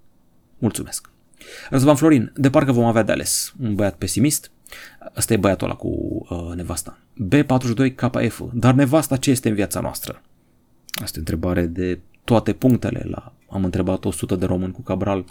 Mulțumesc! 0.58 1.10
Răzvan 1.70 1.96
Florin, 1.96 2.32
de 2.36 2.50
parcă 2.50 2.72
vom 2.72 2.84
avea 2.84 3.04
de 3.04 3.12
ales. 3.12 3.54
Un 3.62 3.76
băiat 3.76 3.96
pesimist. 3.96 4.52
Asta 5.14 5.34
e 5.34 5.38
băiatul 5.38 5.68
ăla 5.68 5.76
cu 5.76 5.88
uh, 6.30 6.56
nevasta. 6.56 7.00
B42KF. 7.34 8.38
Dar 8.54 8.74
nevasta 8.74 9.18
ce 9.18 9.30
este 9.30 9.50
în 9.50 9.56
viața 9.56 9.80
noastră? 9.80 10.22
Asta 11.04 11.18
e 11.18 11.18
o 11.18 11.20
întrebare 11.20 11.66
de 11.66 12.00
toate 12.24 12.54
punctele. 12.54 13.06
La, 13.10 13.34
am 13.50 13.64
întrebat 13.64 14.06
100 14.06 14.36
de 14.36 14.46
români 14.46 14.72
cu 14.72 14.82
Cabral. 14.82 15.26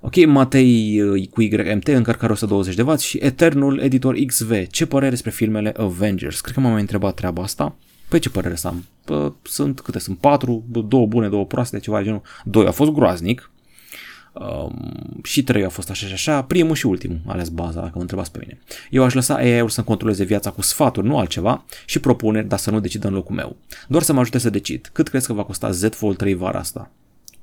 Ok, 0.00 0.26
Matei 0.26 1.00
uh, 1.00 1.28
cu 1.28 1.42
YMT, 1.42 1.88
încărcare 1.88 2.32
120 2.32 2.74
de 2.74 2.82
W 2.82 2.96
și 2.96 3.18
Eternul 3.18 3.78
Editor 3.78 4.14
XV. 4.26 4.66
Ce 4.66 4.86
părere 4.86 5.10
despre 5.10 5.30
filmele 5.30 5.72
Avengers? 5.76 6.40
Cred 6.40 6.54
că 6.54 6.60
m-am 6.60 6.72
mai 6.72 6.80
întrebat 6.80 7.14
treaba 7.14 7.42
asta. 7.42 7.76
Păi 8.08 8.18
ce 8.18 8.30
părere 8.30 8.54
să 8.54 8.68
am? 8.68 8.84
Pă, 9.04 9.32
sunt 9.42 9.80
câte 9.80 9.98
sunt? 9.98 10.18
Patru, 10.18 10.64
două 10.88 11.06
bune, 11.06 11.28
două 11.28 11.46
proaste, 11.46 11.78
ceva 11.78 11.98
de 11.98 12.04
genul. 12.04 12.22
Doi 12.44 12.66
a 12.66 12.70
fost 12.70 12.90
groaznic, 12.90 13.50
Um, 14.32 15.20
și 15.22 15.42
trei 15.42 15.64
a 15.64 15.68
fost 15.68 15.90
așa 15.90 16.06
și 16.06 16.12
așa, 16.12 16.42
primul 16.42 16.74
și 16.74 16.86
ultimul, 16.86 17.20
ales 17.26 17.48
baza, 17.48 17.80
dacă 17.80 17.92
mă 17.94 18.00
întrebați 18.00 18.32
pe 18.32 18.38
mine. 18.40 18.58
Eu 18.90 19.04
aș 19.04 19.14
lăsa 19.14 19.34
AI-ul 19.34 19.68
să-mi 19.68 19.86
controleze 19.86 20.24
viața 20.24 20.50
cu 20.50 20.62
sfaturi, 20.62 21.06
nu 21.06 21.18
altceva, 21.18 21.64
și 21.86 21.98
propuneri, 21.98 22.48
dar 22.48 22.58
să 22.58 22.70
nu 22.70 22.80
decidă 22.80 23.06
în 23.08 23.14
locul 23.14 23.34
meu. 23.34 23.56
Doar 23.88 24.02
să 24.02 24.12
mă 24.12 24.20
ajute 24.20 24.38
să 24.38 24.50
decid. 24.50 24.90
Cât 24.92 25.08
crezi 25.08 25.26
că 25.26 25.32
va 25.32 25.44
costa 25.44 25.70
Z 25.70 25.88
Fold 25.90 26.16
3 26.16 26.34
vara 26.34 26.58
asta? 26.58 26.90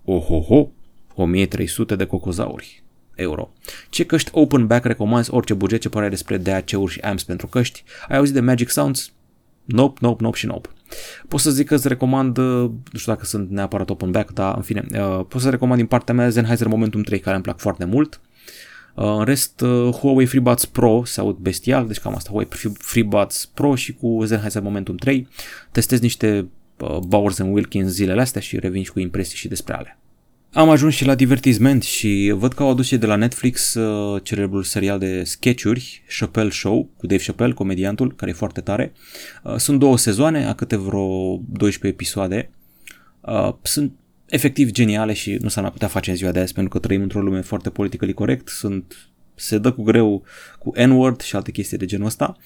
Ohoho, 0.06 0.70
1300 1.16 1.96
de 1.96 2.06
cocozauri 2.06 2.84
euro. 3.16 3.52
Ce 3.90 4.06
căști 4.06 4.30
open 4.34 4.68
back 4.68 4.86
recomanzi 4.86 5.34
orice 5.34 5.54
buget 5.54 5.82
ce 5.82 5.90
pare 5.90 6.10
despre 6.10 6.38
DAC-uri 6.38 6.92
și 6.92 7.00
amps 7.00 7.24
pentru 7.24 7.48
căști? 7.48 7.84
Ai 8.08 8.18
auzit 8.18 8.34
de 8.34 8.40
Magic 8.40 8.70
Sounds? 8.70 9.12
Nope, 9.66 9.98
nope, 10.02 10.24
nope 10.24 10.38
și 10.38 10.46
nope. 10.46 10.70
Pot 11.28 11.40
să 11.40 11.52
zic 11.52 11.68
că 11.68 11.76
îți 11.76 11.88
recomand, 11.88 12.38
uh, 12.38 12.46
nu 12.92 13.00
știu 13.00 13.12
dacă 13.12 13.26
sunt 13.26 13.50
neapărat 13.50 13.90
open 13.90 14.12
back, 14.12 14.34
dar 14.34 14.56
în 14.56 14.62
fine, 14.62 14.86
uh, 14.92 15.26
pot 15.28 15.42
să 15.42 15.50
recomand 15.50 15.78
din 15.78 15.88
partea 15.88 16.14
mea 16.14 16.30
Sennheiser 16.30 16.68
Momentum 16.68 17.02
3, 17.02 17.20
care 17.20 17.36
îmi 17.36 17.44
plac 17.44 17.60
foarte 17.60 17.86
mult. 17.86 18.22
în 18.94 19.24
rest, 19.24 19.64
Huawei 20.00 20.26
FreeBuds 20.26 20.66
Pro 20.66 21.02
se 21.06 21.20
aud 21.20 21.38
bestial, 21.38 21.88
deci 21.88 22.00
cam 22.00 22.16
asta, 22.16 22.30
Huawei 22.30 22.48
FreeBuds 22.78 23.46
Pro 23.54 23.76
și 23.76 23.94
cu 23.94 24.26
Sennheiser 24.26 24.62
Momentum 24.62 24.96
3. 24.96 25.28
Testez 25.72 26.00
niște 26.00 26.48
Bowers 27.08 27.38
Wilkins 27.38 27.92
zilele 27.92 28.22
astea 28.22 28.42
și 28.42 28.60
revin 28.60 28.84
și 28.84 28.92
cu 28.92 29.00
impresii 29.00 29.38
și 29.38 29.48
despre 29.48 29.74
ale. 29.74 30.00
Am 30.54 30.70
ajuns 30.70 30.94
și 30.94 31.06
la 31.06 31.16
divertisment 31.16 31.84
și 31.84 32.34
văd 32.36 32.54
că 32.54 32.64
au 32.64 32.70
adus 32.70 32.86
și 32.86 32.98
de 32.98 33.06
la 33.06 33.16
Netflix 33.16 33.74
uh, 33.74 34.22
celebrul 34.24 34.64
serial 34.64 35.00
de 35.00 35.24
sketchuri, 35.24 36.04
Chappelle 36.20 36.50
Show, 36.50 36.90
cu 36.98 37.08
Dave 37.08 37.24
Chappelle, 37.24 37.54
comediantul, 37.54 38.16
care 38.16 38.32
e 38.32 38.34
foarte 38.34 38.62
tare. 38.62 38.94
Uh, 39.44 39.56
sunt 39.56 39.80
două 39.80 39.98
sezoane, 39.98 40.46
a 40.46 40.54
câte 40.54 40.76
vreo 40.76 41.40
12 41.50 41.88
episoade. 41.88 42.50
Uh, 43.22 43.54
sunt 43.62 43.92
efectiv 44.26 44.72
geniale 44.72 45.14
și 45.14 45.38
nu 45.42 45.50
s-ar 45.50 45.64
mai 45.64 45.72
putea 45.72 45.88
face 45.88 46.10
în 46.10 46.16
ziua 46.16 46.32
de 46.32 46.40
azi 46.40 46.54
pentru 46.54 46.72
că 46.72 46.80
trăim 46.80 47.02
într-o 47.02 47.22
lume 47.22 47.42
foarte 47.42 47.70
politically 47.70 48.14
corect. 48.14 48.48
Sunt, 48.48 49.10
se 49.36 49.58
dă 49.58 49.72
cu 49.72 49.84
greu 49.84 50.24
cu 50.60 50.72
N-word 50.86 51.22
și 51.22 51.36
alte 51.36 51.52
chestii 51.52 51.78
de 51.78 51.86
genul 51.86 52.06
ăsta. 52.06 52.38
Uh, 52.38 52.44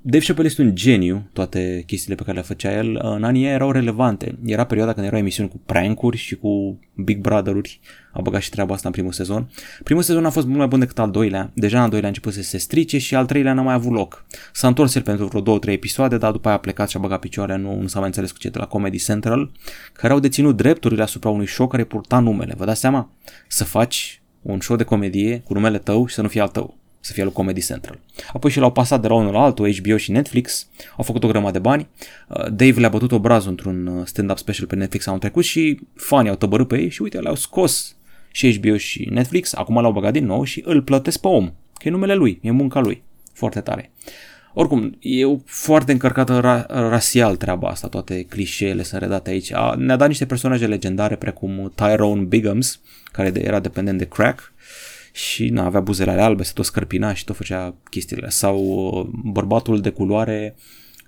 Dave 0.00 0.24
Chappelle 0.24 0.48
este 0.48 0.62
un 0.62 0.74
geniu, 0.74 1.28
toate 1.32 1.82
chestiile 1.86 2.14
pe 2.14 2.22
care 2.22 2.36
le 2.36 2.42
făcea 2.42 2.72
el. 2.72 2.98
În 3.02 3.24
anii 3.24 3.46
erau 3.46 3.70
relevante. 3.70 4.38
Era 4.44 4.64
perioada 4.64 4.92
când 4.92 5.06
erau 5.06 5.18
emisiuni 5.18 5.48
cu 5.48 5.60
prank-uri 5.66 6.16
și 6.16 6.36
cu 6.36 6.78
Big 6.94 7.20
Brother-uri. 7.20 7.80
A 8.12 8.20
băgat 8.20 8.40
și 8.40 8.50
treaba 8.50 8.74
asta 8.74 8.88
în 8.88 8.94
primul 8.94 9.12
sezon. 9.12 9.50
Primul 9.82 10.02
sezon 10.02 10.24
a 10.24 10.30
fost 10.30 10.46
mult 10.46 10.58
mai 10.58 10.66
bun 10.66 10.78
decât 10.78 10.98
al 10.98 11.10
doilea. 11.10 11.50
Deja 11.54 11.76
în 11.76 11.82
al 11.82 11.88
doilea 11.88 12.08
a 12.08 12.12
început 12.12 12.32
să 12.32 12.42
se 12.42 12.58
strice 12.58 12.98
și 12.98 13.14
al 13.14 13.26
treilea 13.26 13.52
n-a 13.52 13.62
mai 13.62 13.74
avut 13.74 13.92
loc. 13.92 14.26
S-a 14.52 14.66
întors 14.66 14.94
el 14.94 15.02
pentru 15.02 15.26
vreo 15.26 15.40
două, 15.40 15.58
trei 15.58 15.74
episoade, 15.74 16.18
dar 16.18 16.32
după 16.32 16.48
aia 16.48 16.56
a 16.56 16.60
plecat 16.60 16.88
și 16.88 16.96
a 16.96 17.00
băgat 17.00 17.20
picioare, 17.20 17.56
nu, 17.56 17.80
nu 17.80 17.86
s-a 17.86 17.98
mai 17.98 18.08
înțeles 18.08 18.32
cu 18.32 18.38
ce 18.38 18.48
de 18.48 18.58
la 18.58 18.66
Comedy 18.66 18.98
Central, 18.98 19.52
care 19.92 20.12
au 20.12 20.18
deținut 20.18 20.56
drepturile 20.56 21.02
asupra 21.02 21.30
unui 21.30 21.46
show 21.46 21.66
care 21.66 21.84
purta 21.84 22.18
numele. 22.18 22.54
Vă 22.56 22.64
dați 22.64 22.80
seama? 22.80 23.10
Să 23.48 23.64
faci 23.64 24.22
un 24.42 24.60
show 24.60 24.76
de 24.76 24.84
comedie 24.84 25.38
cu 25.38 25.54
numele 25.54 25.78
tău 25.78 26.06
și 26.06 26.14
să 26.14 26.22
nu 26.22 26.28
fie 26.28 26.40
al 26.40 26.48
tău 26.48 26.82
să 27.04 27.12
fie 27.12 27.22
lui 27.22 27.32
Comedy 27.32 27.60
Central. 27.60 27.98
Apoi 28.32 28.50
și 28.50 28.58
l-au 28.58 28.72
pasat 28.72 29.00
de 29.00 29.08
la 29.08 29.14
unul 29.14 29.32
la 29.32 29.42
altul, 29.42 29.74
HBO 29.74 29.96
și 29.96 30.10
Netflix, 30.10 30.66
au 30.96 31.04
făcut 31.04 31.24
o 31.24 31.28
grămadă 31.28 31.52
de 31.52 31.58
bani. 31.58 31.88
Uh, 32.28 32.44
Dave 32.44 32.80
le-a 32.80 32.88
bătut 32.88 33.12
obrazul 33.12 33.50
într-un 33.50 33.86
uh, 33.86 34.06
stand-up 34.06 34.38
special 34.38 34.66
pe 34.66 34.74
Netflix 34.74 35.06
anul 35.06 35.18
trecut 35.18 35.44
și 35.44 35.78
fanii 35.94 36.30
au 36.30 36.36
tăbărât 36.36 36.68
pe 36.68 36.80
ei 36.80 36.88
și 36.88 37.02
uite, 37.02 37.18
le-au 37.18 37.34
scos 37.34 37.96
și 38.30 38.58
HBO 38.58 38.76
și 38.76 39.08
Netflix, 39.10 39.54
acum 39.54 39.80
l-au 39.80 39.92
băgat 39.92 40.12
din 40.12 40.26
nou 40.26 40.44
și 40.44 40.62
îl 40.66 40.82
plătesc 40.82 41.20
pe 41.20 41.28
om, 41.28 41.46
că 41.74 41.88
e 41.88 41.90
numele 41.90 42.14
lui, 42.14 42.38
e 42.42 42.50
munca 42.50 42.80
lui. 42.80 43.02
Foarte 43.32 43.60
tare. 43.60 43.90
Oricum, 44.54 44.96
e 45.00 45.24
foarte 45.44 45.92
încărcată 45.92 46.40
ra- 46.40 46.66
rasial 46.66 47.36
treaba 47.36 47.68
asta, 47.68 47.88
toate 47.88 48.22
clișeele 48.22 48.82
sunt 48.82 49.00
redate 49.00 49.30
aici. 49.30 49.52
A, 49.52 49.74
ne-a 49.78 49.96
dat 49.96 50.08
niște 50.08 50.26
personaje 50.26 50.66
legendare 50.66 51.16
precum 51.16 51.72
Tyrone 51.74 52.22
Biggums, 52.22 52.80
care 53.12 53.32
era 53.34 53.60
dependent 53.60 53.98
de 53.98 54.08
crack, 54.08 54.52
și 55.14 55.48
nu 55.48 55.60
avea 55.60 55.80
buzele 55.80 56.10
albe, 56.10 56.42
se 56.42 56.52
tot 56.54 56.64
scărpina 56.64 57.14
și 57.14 57.24
tot 57.24 57.36
făcea 57.36 57.74
chestiile. 57.90 58.28
Sau 58.28 58.58
uh, 58.58 59.06
bărbatul 59.24 59.80
de 59.80 59.90
culoare 59.90 60.54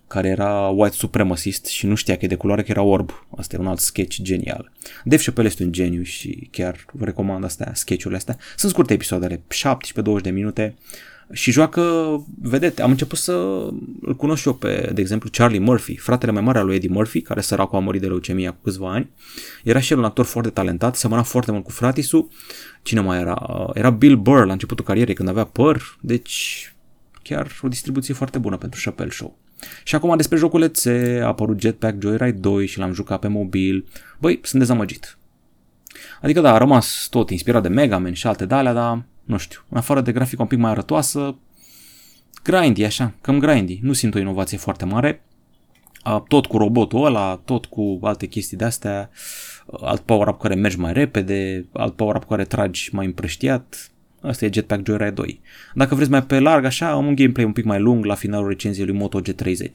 care 0.07 0.29
era 0.29 0.69
white 0.69 0.97
supremacist 0.97 1.67
și 1.67 1.87
nu 1.87 1.95
știa 1.95 2.17
că 2.17 2.25
e 2.25 2.29
de 2.29 2.35
culoare, 2.35 2.63
că 2.63 2.71
era 2.71 2.83
orb. 2.83 3.27
Asta 3.37 3.57
e 3.57 3.59
un 3.59 3.67
alt 3.67 3.79
sketch 3.79 4.17
genial. 4.23 4.73
Dave 5.05 5.23
Chappelle 5.23 5.49
este 5.49 5.65
un 5.65 5.73
geniu 5.73 6.03
și 6.03 6.49
chiar 6.51 6.85
vă 6.93 7.05
recomand 7.05 7.45
astea, 7.45 7.71
sketchurile 7.75 8.17
astea. 8.17 8.37
Sunt 8.57 8.73
scurte 8.73 8.93
episoadele, 8.93 9.43
17-20 10.19 10.23
de 10.23 10.31
minute 10.31 10.77
și 11.33 11.51
joacă 11.51 11.83
vedete. 12.43 12.83
Am 12.83 12.91
început 12.91 13.19
să 13.19 13.33
îl 14.01 14.17
cunosc 14.17 14.41
și 14.41 14.49
eu 14.49 14.55
pe, 14.55 14.91
de 14.95 15.01
exemplu, 15.01 15.29
Charlie 15.33 15.59
Murphy, 15.59 15.97
fratele 15.97 16.33
mai 16.33 16.43
mare 16.43 16.59
al 16.59 16.67
lui 16.67 16.75
Eddie 16.75 16.91
Murphy, 16.93 17.21
care 17.21 17.41
săracul 17.41 17.79
a 17.79 17.81
murit 17.81 18.01
de 18.01 18.07
leucemia 18.07 18.51
cu 18.51 18.59
câțiva 18.63 18.93
ani. 18.93 19.11
Era 19.65 19.81
și 19.81 19.93
el 19.93 19.99
un 19.99 20.05
actor 20.05 20.25
foarte 20.25 20.51
talentat, 20.51 20.97
semăna 20.97 21.23
foarte 21.23 21.51
mult 21.51 21.65
cu 21.65 21.71
fratisul. 21.71 22.29
Cine 22.83 23.01
mai 23.01 23.19
era? 23.19 23.71
Era 23.75 23.91
Bill 23.91 24.17
Burr 24.17 24.47
la 24.47 24.53
începutul 24.53 24.85
carierei 24.85 25.15
când 25.15 25.29
avea 25.29 25.45
păr, 25.45 25.99
deci 26.01 26.71
chiar 27.23 27.61
o 27.63 27.69
distribuție 27.69 28.15
foarte 28.15 28.39
bună 28.39 28.57
pentru 28.57 28.81
Chappelle 28.85 29.11
Show. 29.11 29.39
Și 29.85 29.95
acum 29.95 30.17
despre 30.17 30.37
joculețe, 30.37 31.21
a 31.23 31.27
apărut 31.27 31.61
Jetpack 31.61 32.03
Joyride 32.03 32.31
2 32.31 32.67
și 32.67 32.79
l-am 32.79 32.93
jucat 32.93 33.21
pe 33.21 33.29
mobil. 33.29 33.87
Băi, 34.19 34.41
sunt 34.43 34.61
dezamăgit. 34.61 35.19
Adică 36.23 36.41
da, 36.41 36.53
a 36.53 36.59
rămas 36.59 37.07
tot 37.11 37.31
inspirat 37.31 37.63
de 37.63 37.69
Mega 37.69 37.99
Man 37.99 38.13
și 38.13 38.27
alte 38.27 38.47
de 38.47 38.55
alea, 38.55 38.73
dar 38.73 39.05
nu 39.27 39.37
știu, 39.37 39.61
în 39.69 39.77
afară 39.77 40.01
de 40.01 40.13
grafică 40.13 40.43
un 40.43 40.49
pic 40.49 40.59
mai 40.59 40.71
arătoasă, 40.71 41.37
grindy 42.43 42.85
așa, 42.85 43.13
cam 43.21 43.39
grindy, 43.39 43.79
nu 43.83 43.93
simt 43.93 44.15
o 44.15 44.19
inovație 44.19 44.59
foarte 44.59 44.85
mare, 44.85 45.23
tot 46.29 46.47
cu 46.47 46.59
robotul 46.59 47.05
ăla, 47.05 47.41
tot 47.45 47.65
cu 47.65 47.99
alte 48.03 48.27
chestii 48.27 48.57
de-astea, 48.57 49.11
alt 49.81 50.01
power-up 50.01 50.41
care 50.41 50.55
mergi 50.55 50.79
mai 50.79 50.93
repede, 50.93 51.67
alt 51.73 51.95
power-up 51.95 52.29
care 52.29 52.45
tragi 52.45 52.89
mai 52.93 53.07
împrăștiat, 53.07 53.91
Asta 54.21 54.45
e 54.45 54.51
Jetpack 54.53 54.87
Joyride 54.87 55.11
2. 55.11 55.41
Dacă 55.75 55.95
vreți 55.95 56.11
mai 56.11 56.23
pe 56.23 56.39
larg 56.39 56.65
așa, 56.65 56.91
am 56.91 57.07
un 57.07 57.15
gameplay 57.15 57.45
un 57.45 57.53
pic 57.53 57.65
mai 57.65 57.81
lung 57.81 58.05
la 58.05 58.15
finalul 58.15 58.49
recenziei 58.49 58.87
lui 58.87 58.97
Moto 58.97 59.21
G30. 59.21 59.71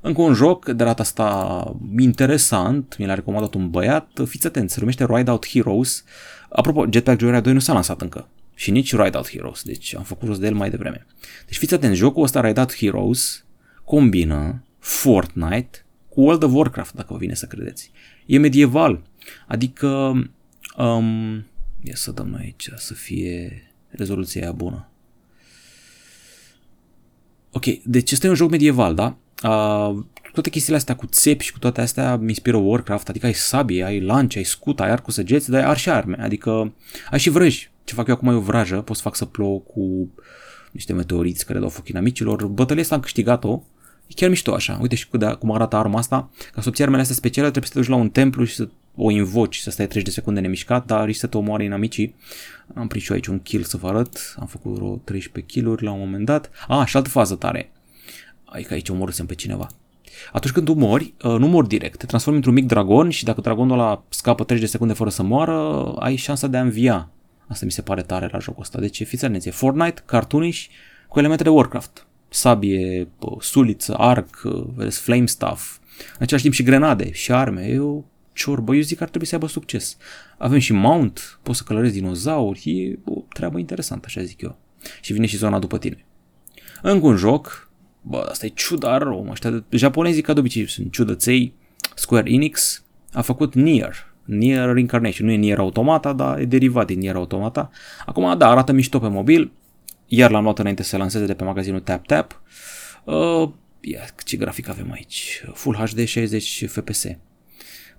Încă 0.00 0.22
un 0.22 0.34
joc, 0.34 0.64
de 0.64 0.72
data 0.72 1.02
asta 1.02 1.76
interesant, 1.98 2.96
mi 2.98 3.06
l-a 3.06 3.14
recomandat 3.14 3.54
un 3.54 3.70
băiat, 3.70 4.08
fiți 4.26 4.46
atenți, 4.46 4.72
se 4.72 4.80
numește 4.80 5.06
Ride 5.08 5.30
Out 5.30 5.48
Heroes. 5.48 6.04
Apropo, 6.48 6.86
Jetpack 6.90 7.20
Joyride 7.20 7.40
2 7.40 7.52
nu 7.52 7.58
s-a 7.58 7.72
lansat 7.72 8.00
încă 8.00 8.28
și 8.54 8.70
nici 8.70 8.96
Ride 8.96 9.16
Out 9.16 9.30
Heroes, 9.30 9.62
deci 9.62 9.94
am 9.94 10.02
făcut 10.02 10.28
rost 10.28 10.40
de 10.40 10.46
el 10.46 10.54
mai 10.54 10.70
devreme. 10.70 11.06
Deci 11.46 11.58
fiți 11.58 11.74
atenți, 11.74 11.98
jocul 11.98 12.22
ăsta 12.22 12.40
Ride 12.40 12.60
Out 12.60 12.76
Heroes 12.76 13.44
combină 13.84 14.64
Fortnite 14.78 15.84
cu 16.08 16.20
World 16.20 16.42
of 16.42 16.52
Warcraft, 16.54 16.94
dacă 16.94 17.12
vă 17.12 17.18
vine 17.18 17.34
să 17.34 17.46
credeți. 17.46 17.90
E 18.26 18.38
medieval, 18.38 19.02
adică 19.46 19.88
um, 20.76 21.44
ia 21.82 21.94
să 21.94 22.10
dăm 22.10 22.28
noi 22.28 22.40
aici 22.42 22.70
să 22.76 22.94
fie 22.94 23.62
rezoluția 23.88 24.42
aia 24.42 24.52
bună. 24.52 24.88
Ok, 27.50 27.64
deci 27.84 28.10
este 28.10 28.28
un 28.28 28.34
joc 28.34 28.50
medieval, 28.50 28.94
da? 28.94 29.16
Uh, 29.42 30.04
toate 30.32 30.50
chestiile 30.50 30.76
astea 30.76 30.96
cu 30.96 31.06
țepi 31.06 31.44
și 31.44 31.52
cu 31.52 31.58
toate 31.58 31.80
astea 31.80 32.16
mi 32.16 32.28
inspiră 32.28 32.56
Warcraft, 32.56 33.08
adică 33.08 33.26
ai 33.26 33.34
sabie, 33.34 33.84
ai 33.84 34.00
lance, 34.00 34.38
ai 34.38 34.44
scut, 34.44 34.80
ai 34.80 34.90
arc 34.90 35.02
cu 35.02 35.10
săgeți, 35.10 35.50
dar 35.50 35.64
ai 35.64 35.76
și 35.76 35.90
arme, 35.90 36.16
adică 36.20 36.72
ai 37.10 37.18
și 37.18 37.30
vrăji. 37.30 37.70
Ce 37.84 37.94
fac 37.94 38.08
eu 38.08 38.14
acum 38.14 38.28
e 38.28 38.32
o 38.32 38.40
vrajă, 38.40 38.76
pot 38.76 38.96
să 38.96 39.02
fac 39.02 39.16
să 39.16 39.24
plouă 39.24 39.58
cu 39.58 40.08
niște 40.70 40.92
meteoriți 40.92 41.46
care 41.46 41.58
dau 41.58 41.68
foc 41.68 41.88
inamicilor. 41.88 42.46
Bătălia 42.46 42.82
asta 42.82 42.94
am 42.94 43.00
câștigat-o, 43.00 43.62
e 44.06 44.12
chiar 44.14 44.28
mișto 44.28 44.54
așa. 44.54 44.78
Uite 44.80 44.94
și 44.94 45.06
de, 45.10 45.36
cum 45.38 45.52
arată 45.52 45.76
arma 45.76 45.98
asta. 45.98 46.30
Ca 46.52 46.60
să 46.60 46.68
obții 46.68 46.84
armele 46.84 47.02
astea 47.02 47.16
speciale 47.16 47.50
trebuie 47.50 47.70
să 47.70 47.78
te 47.78 47.84
duci 47.84 47.94
la 47.94 48.02
un 48.02 48.10
templu 48.10 48.44
și 48.44 48.54
să 48.54 48.68
o 48.96 49.10
invoci, 49.10 49.56
să 49.56 49.70
stai 49.70 49.86
30 49.86 50.08
de 50.08 50.14
secunde 50.14 50.40
nemișcat, 50.40 50.86
dar 50.86 51.04
risci 51.04 51.18
să 51.18 51.26
te 51.26 51.36
omoare 51.36 51.64
inamicii. 51.64 52.14
Am 52.74 52.86
prins 52.86 53.04
și 53.04 53.10
eu 53.10 53.16
aici 53.16 53.26
un 53.26 53.38
kill 53.38 53.62
să 53.62 53.76
vă 53.76 53.88
arăt. 53.88 54.34
Am 54.38 54.46
făcut 54.46 54.72
vreo 54.74 54.96
13 55.04 55.52
kill-uri 55.52 55.84
la 55.84 55.92
un 55.92 55.98
moment 55.98 56.24
dat. 56.24 56.50
Ah, 56.68 56.86
și 56.86 56.96
altă 56.96 57.08
fază 57.08 57.34
tare. 57.34 57.70
Adică 58.44 58.74
aici 58.74 58.88
omorâsem 58.88 59.26
pe 59.26 59.34
cineva. 59.34 59.68
Atunci 60.32 60.52
când 60.52 60.66
tu 60.66 60.72
mori, 60.72 61.14
uh, 61.22 61.38
nu 61.38 61.46
mori 61.46 61.68
direct, 61.68 61.98
te 61.98 62.06
transformi 62.06 62.38
într-un 62.38 62.54
mic 62.54 62.66
dragon 62.66 63.10
și 63.10 63.24
dacă 63.24 63.40
dragonul 63.40 63.78
ăla 63.78 64.02
scapă 64.08 64.44
30 64.44 64.64
de 64.66 64.72
secunde 64.72 64.94
fără 64.94 65.10
să 65.10 65.22
moară, 65.22 65.92
ai 65.98 66.16
șansa 66.16 66.46
de 66.46 66.56
a 66.56 66.60
învia. 66.60 67.10
Asta 67.46 67.64
mi 67.64 67.72
se 67.72 67.82
pare 67.82 68.02
tare 68.02 68.28
la 68.32 68.38
jocul 68.38 68.62
ăsta. 68.62 68.80
Deci 68.80 69.06
fiți 69.06 69.24
atenție, 69.24 69.50
Fortnite, 69.50 70.02
cartoonish 70.06 70.66
cu 71.08 71.18
elemente 71.18 71.42
de 71.42 71.48
Warcraft. 71.48 72.06
Sabie, 72.28 73.08
suliță, 73.40 73.94
arc, 73.94 74.40
uh, 74.44 74.64
vedeți, 74.74 75.00
flame 75.00 75.26
stuff. 75.26 75.78
În 75.98 76.18
același 76.18 76.42
timp 76.42 76.54
și 76.54 76.62
grenade 76.62 77.12
și 77.12 77.32
arme. 77.32 77.66
E 77.66 77.78
o 77.78 78.02
ciorbă. 78.32 78.74
Eu 78.74 78.80
zic 78.80 78.96
că 78.96 79.02
ar 79.02 79.08
trebui 79.08 79.26
să 79.26 79.34
aibă 79.34 79.46
succes. 79.46 79.96
Avem 80.38 80.58
și 80.58 80.72
mount, 80.72 81.38
poți 81.42 81.58
să 81.58 81.64
călărezi 81.66 81.94
dinozauri. 81.94 82.62
E 82.64 82.98
o 83.04 83.22
treabă 83.32 83.58
interesantă, 83.58 84.04
așa 84.06 84.22
zic 84.22 84.40
eu. 84.40 84.58
Și 85.00 85.12
vine 85.12 85.26
și 85.26 85.36
zona 85.36 85.58
după 85.58 85.78
tine. 85.78 86.04
Încă 86.82 87.06
un 87.06 87.16
joc, 87.16 87.70
bă, 88.02 88.26
asta 88.30 88.46
e 88.46 88.52
ciuda 88.54 88.98
rău, 88.98 89.28
ăștia, 89.30 89.64
japonezii 89.70 90.22
ca 90.22 90.32
de 90.32 90.40
obicei 90.40 90.68
sunt 90.68 90.92
ciudăței, 90.92 91.54
Square 91.94 92.30
Enix 92.30 92.84
a 93.12 93.20
făcut 93.20 93.54
Nier, 93.54 94.12
Nier 94.24 94.72
Reincarnation, 94.72 95.26
nu 95.26 95.32
e 95.32 95.36
Nier 95.36 95.58
Automata, 95.58 96.12
dar 96.12 96.38
e 96.38 96.44
derivat 96.44 96.86
din 96.86 96.98
Nier 96.98 97.14
Automata. 97.14 97.70
Acum, 98.06 98.38
da, 98.38 98.48
arată 98.48 98.72
mișto 98.72 98.98
pe 98.98 99.08
mobil, 99.08 99.52
iar 100.06 100.30
l-am 100.30 100.42
luat 100.42 100.58
înainte 100.58 100.82
să 100.82 100.88
se 100.88 100.96
lanseze 100.96 101.26
de 101.26 101.34
pe 101.34 101.44
magazinul 101.44 101.80
TapTap. 101.80 102.42
Uh, 103.04 103.48
ia, 103.80 104.00
ce 104.24 104.36
grafic 104.36 104.68
avem 104.68 104.90
aici? 104.92 105.44
Full 105.52 105.76
HD 105.76 106.04
60 106.04 106.64
FPS. 106.66 107.06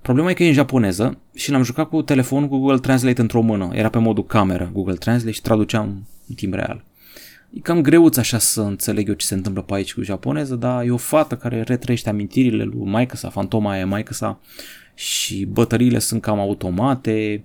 Problema 0.01 0.29
e 0.29 0.33
că 0.33 0.43
e 0.43 0.47
în 0.47 0.53
japoneză 0.53 1.19
și 1.33 1.51
l-am 1.51 1.63
jucat 1.63 1.89
cu 1.89 2.01
telefonul 2.01 2.47
cu 2.47 2.57
Google 2.57 2.79
Translate 2.79 3.21
într-o 3.21 3.41
mână. 3.41 3.69
Era 3.73 3.89
pe 3.89 3.97
modul 3.97 4.25
cameră 4.25 4.69
Google 4.73 4.95
Translate 4.95 5.35
și 5.35 5.41
traduceam 5.41 6.07
în 6.27 6.35
timp 6.35 6.53
real. 6.53 6.83
E 7.53 7.59
cam 7.59 7.81
greuț 7.81 8.17
așa 8.17 8.37
să 8.37 8.61
înțeleg 8.61 9.07
eu 9.07 9.13
ce 9.13 9.25
se 9.25 9.33
întâmplă 9.33 9.61
pe 9.61 9.73
aici 9.73 9.93
cu 9.93 10.01
japoneză, 10.01 10.55
dar 10.55 10.85
e 10.85 10.91
o 10.91 10.97
fată 10.97 11.37
care 11.37 11.61
retrăiește 11.61 12.09
amintirile 12.09 12.63
lui 12.63 12.85
maică 12.85 13.15
sa, 13.15 13.29
fantoma 13.29 13.71
aia 13.71 13.85
maică 13.85 14.13
sa 14.13 14.39
și 14.93 15.45
bătăriile 15.45 15.99
sunt 15.99 16.21
cam 16.21 16.39
automate, 16.39 17.43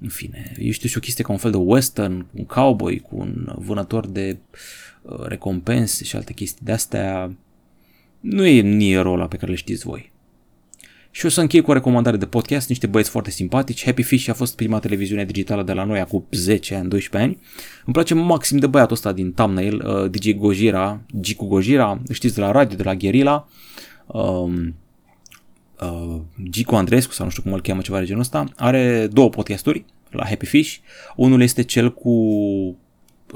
în 0.00 0.08
fine, 0.08 0.52
eu 0.58 0.70
știu 0.70 0.88
și 0.88 0.96
o 0.96 1.00
chestie 1.00 1.24
ca 1.24 1.32
un 1.32 1.38
fel 1.38 1.50
de 1.50 1.56
western, 1.56 2.26
un 2.34 2.44
cowboy 2.44 2.98
cu 2.98 3.16
un 3.16 3.52
vânător 3.58 4.06
de 4.06 4.36
uh, 5.02 5.24
recompense 5.26 6.04
și 6.04 6.16
alte 6.16 6.32
chestii 6.32 6.64
de 6.64 6.72
astea. 6.72 7.36
Nu 8.20 8.46
e 8.46 8.60
nierul 8.60 9.12
ăla 9.12 9.26
pe 9.26 9.36
care 9.36 9.50
le 9.50 9.56
știți 9.56 9.86
voi. 9.86 10.12
Și 11.16 11.26
o 11.26 11.28
să 11.28 11.40
închei 11.40 11.60
cu 11.60 11.70
o 11.70 11.74
recomandare 11.74 12.16
de 12.16 12.26
podcast, 12.26 12.68
niște 12.68 12.86
băieți 12.86 13.10
foarte 13.10 13.30
simpatici. 13.30 13.84
Happy 13.84 14.02
Fish 14.02 14.28
a 14.28 14.32
fost 14.32 14.56
prima 14.56 14.78
televiziune 14.78 15.24
digitală 15.24 15.62
de 15.62 15.72
la 15.72 15.84
noi 15.84 16.00
acum 16.00 16.26
10 16.30 16.74
ani, 16.74 16.88
12 16.88 17.30
ani. 17.30 17.40
Îmi 17.84 17.94
place 17.94 18.14
maxim 18.14 18.58
de 18.58 18.66
băiatul 18.66 18.94
ăsta 18.94 19.12
din 19.12 19.32
thumbnail, 19.32 19.86
uh, 19.86 20.10
DJ 20.10 20.32
Gojira, 20.32 21.00
Gicu 21.20 21.46
Gojira, 21.46 22.02
știți 22.12 22.34
de 22.34 22.40
la 22.40 22.50
radio, 22.50 22.76
de 22.76 22.82
la 22.82 22.94
Guerilla. 22.94 23.48
Um, 24.06 24.74
uh, 25.80 26.20
Gicu 26.50 26.74
Andrescu, 26.74 27.12
sau 27.12 27.24
nu 27.24 27.30
știu 27.30 27.42
cum 27.42 27.52
îl 27.52 27.60
cheamă 27.60 27.80
ceva 27.80 27.98
de 27.98 28.04
genul 28.04 28.20
ăsta, 28.20 28.44
are 28.56 29.08
două 29.12 29.28
podcasturi 29.28 29.84
la 30.10 30.24
Happy 30.24 30.46
Fish. 30.46 30.76
Unul 31.16 31.42
este 31.42 31.62
cel 31.62 31.92
cu 31.92 32.12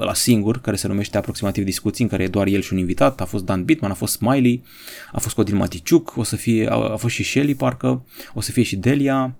la 0.03 0.13
singur, 0.13 0.61
care 0.61 0.75
se 0.75 0.87
numește 0.87 1.17
aproximativ 1.17 1.63
discuții, 1.63 2.03
în 2.03 2.09
care 2.09 2.23
e 2.23 2.27
doar 2.27 2.47
el 2.47 2.61
și 2.61 2.73
un 2.73 2.79
invitat, 2.79 3.21
a 3.21 3.25
fost 3.25 3.45
Dan 3.45 3.63
Bitman, 3.63 3.91
a 3.91 3.93
fost 3.93 4.13
Smiley, 4.13 4.63
a 5.11 5.19
fost 5.19 5.35
Codin 5.35 5.55
Maticiuc, 5.55 6.13
o 6.17 6.23
să 6.23 6.35
fie, 6.35 6.67
a, 6.69 6.75
a 6.75 6.95
fost 6.95 7.13
și 7.13 7.23
Shelly 7.23 7.55
parcă, 7.55 8.05
o 8.33 8.41
să 8.41 8.51
fie 8.51 8.63
și 8.63 8.75
Delia 8.75 9.35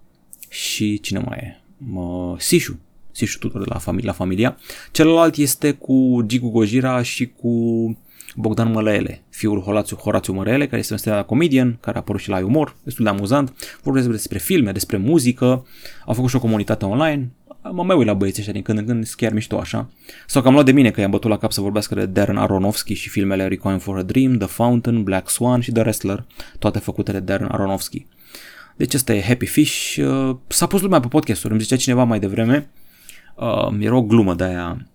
și 0.49 0.99
cine 0.99 1.19
mai 1.19 1.37
e? 1.37 1.59
Mă, 1.77 2.35
Sishu, 2.39 2.79
Sishu 3.11 3.37
tuturor 3.37 3.63
de 3.63 3.73
la, 3.73 3.79
familia, 3.79 4.09
la 4.09 4.15
familia. 4.15 4.57
Celălalt 4.91 5.35
este 5.35 5.71
cu 5.71 6.21
Gigu 6.25 6.49
Gojira 6.49 7.01
și 7.01 7.27
cu 7.27 7.97
Bogdan 8.35 8.71
Mălăele, 8.71 9.23
fiul 9.29 9.61
Horațiu, 9.61 9.95
Horațiu 9.95 10.33
Mălăele, 10.33 10.65
care 10.65 10.79
este 10.79 10.93
un 10.93 10.99
stand 10.99 11.25
comedian, 11.25 11.77
care 11.81 11.97
a 11.97 11.99
apărut 11.99 12.21
și 12.21 12.29
la 12.29 12.45
umor, 12.45 12.75
destul 12.83 13.03
de 13.03 13.09
amuzant. 13.09 13.53
Vorbesc 13.83 14.07
despre 14.07 14.37
filme, 14.37 14.71
despre 14.71 14.97
muzică, 14.97 15.65
au 16.05 16.13
făcut 16.13 16.29
și 16.29 16.35
o 16.35 16.39
comunitate 16.39 16.85
online, 16.85 17.31
mă 17.69 17.83
mai 17.83 17.95
uit 17.95 18.07
la 18.07 18.13
băieții 18.13 18.39
ăștia 18.39 18.53
din 18.53 18.61
când 18.61 18.77
în 18.77 18.85
când, 18.85 19.13
chiar 19.15 19.33
mișto 19.33 19.57
așa. 19.57 19.89
Sau 20.27 20.41
că 20.41 20.47
am 20.47 20.53
luat 20.53 20.65
de 20.65 20.71
mine 20.71 20.91
că 20.91 21.01
i-am 21.01 21.11
bătut 21.11 21.29
la 21.29 21.37
cap 21.37 21.51
să 21.51 21.61
vorbească 21.61 21.95
de 21.95 22.05
Darren 22.05 22.37
Aronofsky 22.37 22.93
și 22.93 23.09
filmele 23.09 23.47
Requiem 23.47 23.79
for 23.79 23.97
a 23.97 24.01
Dream, 24.01 24.37
The 24.37 24.47
Fountain, 24.47 25.03
Black 25.03 25.29
Swan 25.29 25.61
și 25.61 25.71
The 25.71 25.81
Wrestler, 25.81 26.25
toate 26.59 26.79
făcute 26.79 27.11
de 27.11 27.19
Darren 27.19 27.47
Aronofsky. 27.51 28.05
Deci 28.75 28.93
ăsta 28.93 29.13
e 29.13 29.21
Happy 29.21 29.45
Fish. 29.45 29.95
Uh, 29.95 30.35
s-a 30.47 30.65
pus 30.65 30.81
lumea 30.81 30.99
pe 30.99 31.07
podcasturi, 31.07 31.53
îmi 31.53 31.61
zicea 31.61 31.75
cineva 31.75 32.03
mai 32.03 32.19
devreme. 32.19 32.69
Uh, 33.35 33.77
era 33.79 33.95
o 33.95 34.01
glumă 34.01 34.33
de 34.33 34.43
aia. 34.43 34.87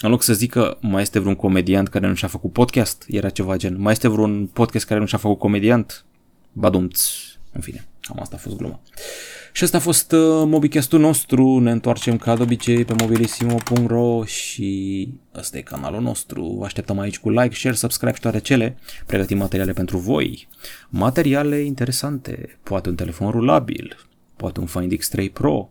În 0.00 0.10
loc 0.10 0.22
să 0.22 0.32
zic 0.32 0.50
că 0.50 0.78
mai 0.80 1.02
este 1.02 1.18
vreun 1.18 1.34
comediant 1.34 1.88
care 1.88 2.06
nu 2.06 2.14
și-a 2.14 2.28
făcut 2.28 2.52
podcast, 2.52 3.04
era 3.08 3.28
ceva 3.28 3.56
gen. 3.56 3.80
Mai 3.80 3.92
este 3.92 4.08
vreun 4.08 4.46
podcast 4.46 4.86
care 4.86 5.00
nu 5.00 5.06
și-a 5.06 5.18
făcut 5.18 5.38
comediant? 5.38 6.04
Badumț. 6.52 7.08
În 7.52 7.60
fine, 7.60 7.86
cam 8.00 8.20
asta 8.20 8.36
a 8.36 8.38
fost 8.38 8.56
gluma. 8.56 8.80
Uh, 8.84 9.43
și 9.56 9.64
asta 9.64 9.76
a 9.76 9.80
fost 9.80 10.12
uh, 10.12 10.42
mobicastul 10.46 11.00
nostru, 11.00 11.58
ne 11.58 11.70
întoarcem 11.70 12.16
ca 12.16 12.36
de 12.36 12.42
obicei 12.42 12.84
pe 12.84 12.94
mobilisimo.ro 13.00 14.24
și 14.24 15.08
ăsta 15.34 15.58
e 15.58 15.60
canalul 15.60 16.00
nostru. 16.00 16.56
Vă 16.58 16.64
așteptăm 16.64 16.98
aici 16.98 17.18
cu 17.18 17.30
like, 17.30 17.54
share, 17.54 17.74
subscribe 17.74 18.14
și 18.14 18.20
toate 18.20 18.40
cele. 18.40 18.78
Pregătim 19.06 19.38
materiale 19.38 19.72
pentru 19.72 19.98
voi. 19.98 20.48
Materiale 20.88 21.60
interesante, 21.60 22.58
poate 22.62 22.88
un 22.88 22.94
telefon 22.94 23.30
rulabil, 23.30 23.96
poate 24.36 24.60
un 24.60 24.66
Find 24.66 24.92
X3 24.94 25.32
Pro 25.32 25.70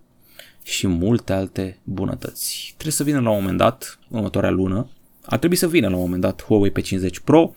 și 0.62 0.88
multe 0.88 1.34
alte 1.34 1.78
bunătăți. 1.84 2.68
Trebuie 2.68 2.94
să 2.94 3.04
vină 3.04 3.20
la 3.20 3.30
un 3.30 3.40
moment 3.40 3.58
dat, 3.58 4.00
următoarea 4.10 4.50
lună, 4.50 4.90
ar 5.26 5.38
trebui 5.38 5.58
să 5.58 5.68
vină 5.68 5.88
la 5.88 5.96
un 5.96 6.02
moment 6.02 6.22
dat 6.22 6.44
Huawei 6.44 6.72
P50 6.72 7.24
Pro. 7.24 7.54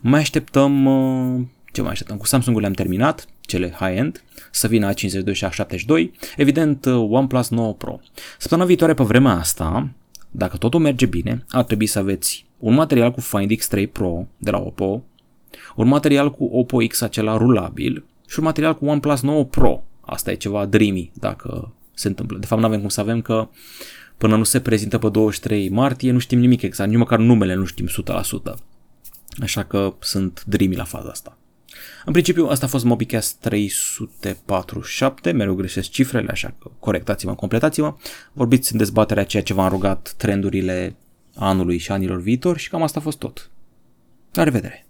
Mai 0.00 0.20
așteptăm, 0.20 0.84
uh, 0.86 1.46
ce 1.72 1.82
mai 1.82 1.90
așteptăm? 1.90 2.16
Cu 2.16 2.26
Samsung-ul 2.26 2.60
le-am 2.60 2.72
terminat, 2.72 3.26
cele 3.50 3.74
high-end, 3.78 4.24
să 4.50 4.66
vină 4.66 4.92
A52 4.92 5.32
și 5.32 5.46
A72, 5.46 6.10
evident 6.36 6.84
uh, 6.84 7.06
OnePlus 7.10 7.48
9 7.48 7.74
Pro. 7.74 8.00
Săptămâna 8.38 8.66
viitoare 8.66 8.94
pe 8.94 9.02
vremea 9.02 9.32
asta, 9.32 9.88
dacă 10.30 10.56
totul 10.56 10.80
merge 10.80 11.06
bine, 11.06 11.44
ar 11.48 11.64
trebui 11.64 11.86
să 11.86 11.98
aveți 11.98 12.46
un 12.58 12.74
material 12.74 13.10
cu 13.10 13.20
Find 13.20 13.50
X3 13.52 13.92
Pro 13.92 14.26
de 14.36 14.50
la 14.50 14.58
Oppo, 14.58 15.04
un 15.76 15.88
material 15.88 16.30
cu 16.30 16.44
Oppo 16.44 16.78
X 16.88 17.00
acela 17.00 17.36
rulabil 17.36 18.04
și 18.28 18.38
un 18.38 18.44
material 18.44 18.76
cu 18.76 18.86
OnePlus 18.86 19.20
9 19.20 19.44
Pro. 19.44 19.84
Asta 20.00 20.30
e 20.30 20.34
ceva 20.34 20.66
dreamy 20.66 21.10
dacă 21.14 21.72
se 21.94 22.08
întâmplă. 22.08 22.38
De 22.38 22.46
fapt, 22.46 22.60
nu 22.60 22.66
avem 22.66 22.80
cum 22.80 22.88
să 22.88 23.00
avem 23.00 23.20
că 23.20 23.48
până 24.16 24.36
nu 24.36 24.44
se 24.44 24.60
prezintă 24.60 24.98
pe 24.98 25.08
23 25.08 25.68
martie, 25.68 26.12
nu 26.12 26.18
știm 26.18 26.38
nimic 26.38 26.62
exact, 26.62 26.90
nici 26.90 26.98
măcar 26.98 27.18
numele 27.18 27.54
nu 27.54 27.64
știm 27.64 27.86
100%. 27.86 28.54
Așa 29.42 29.62
că 29.62 29.94
sunt 29.98 30.44
dreamy 30.46 30.74
la 30.74 30.84
faza 30.84 31.08
asta. 31.08 31.36
În 32.04 32.12
principiu, 32.12 32.46
asta 32.46 32.66
a 32.66 32.68
fost 32.68 32.84
MobiCast 32.84 33.36
347, 33.40 35.30
mereu 35.30 35.54
greșesc 35.54 35.90
cifrele, 35.90 36.30
așa 36.30 36.54
că 36.58 36.70
corectați-mă, 36.78 37.34
completați-mă. 37.34 37.96
Vorbiți 38.32 38.72
în 38.72 38.78
dezbaterea 38.78 39.24
ceea 39.24 39.42
ce 39.42 39.54
v-am 39.54 39.68
rugat, 39.68 40.14
trendurile 40.16 40.96
anului 41.34 41.78
și 41.78 41.92
anilor 41.92 42.20
viitor 42.20 42.58
și 42.58 42.68
cam 42.68 42.82
asta 42.82 42.98
a 42.98 43.02
fost 43.02 43.18
tot. 43.18 43.50
La 44.32 44.42
revedere! 44.42 44.89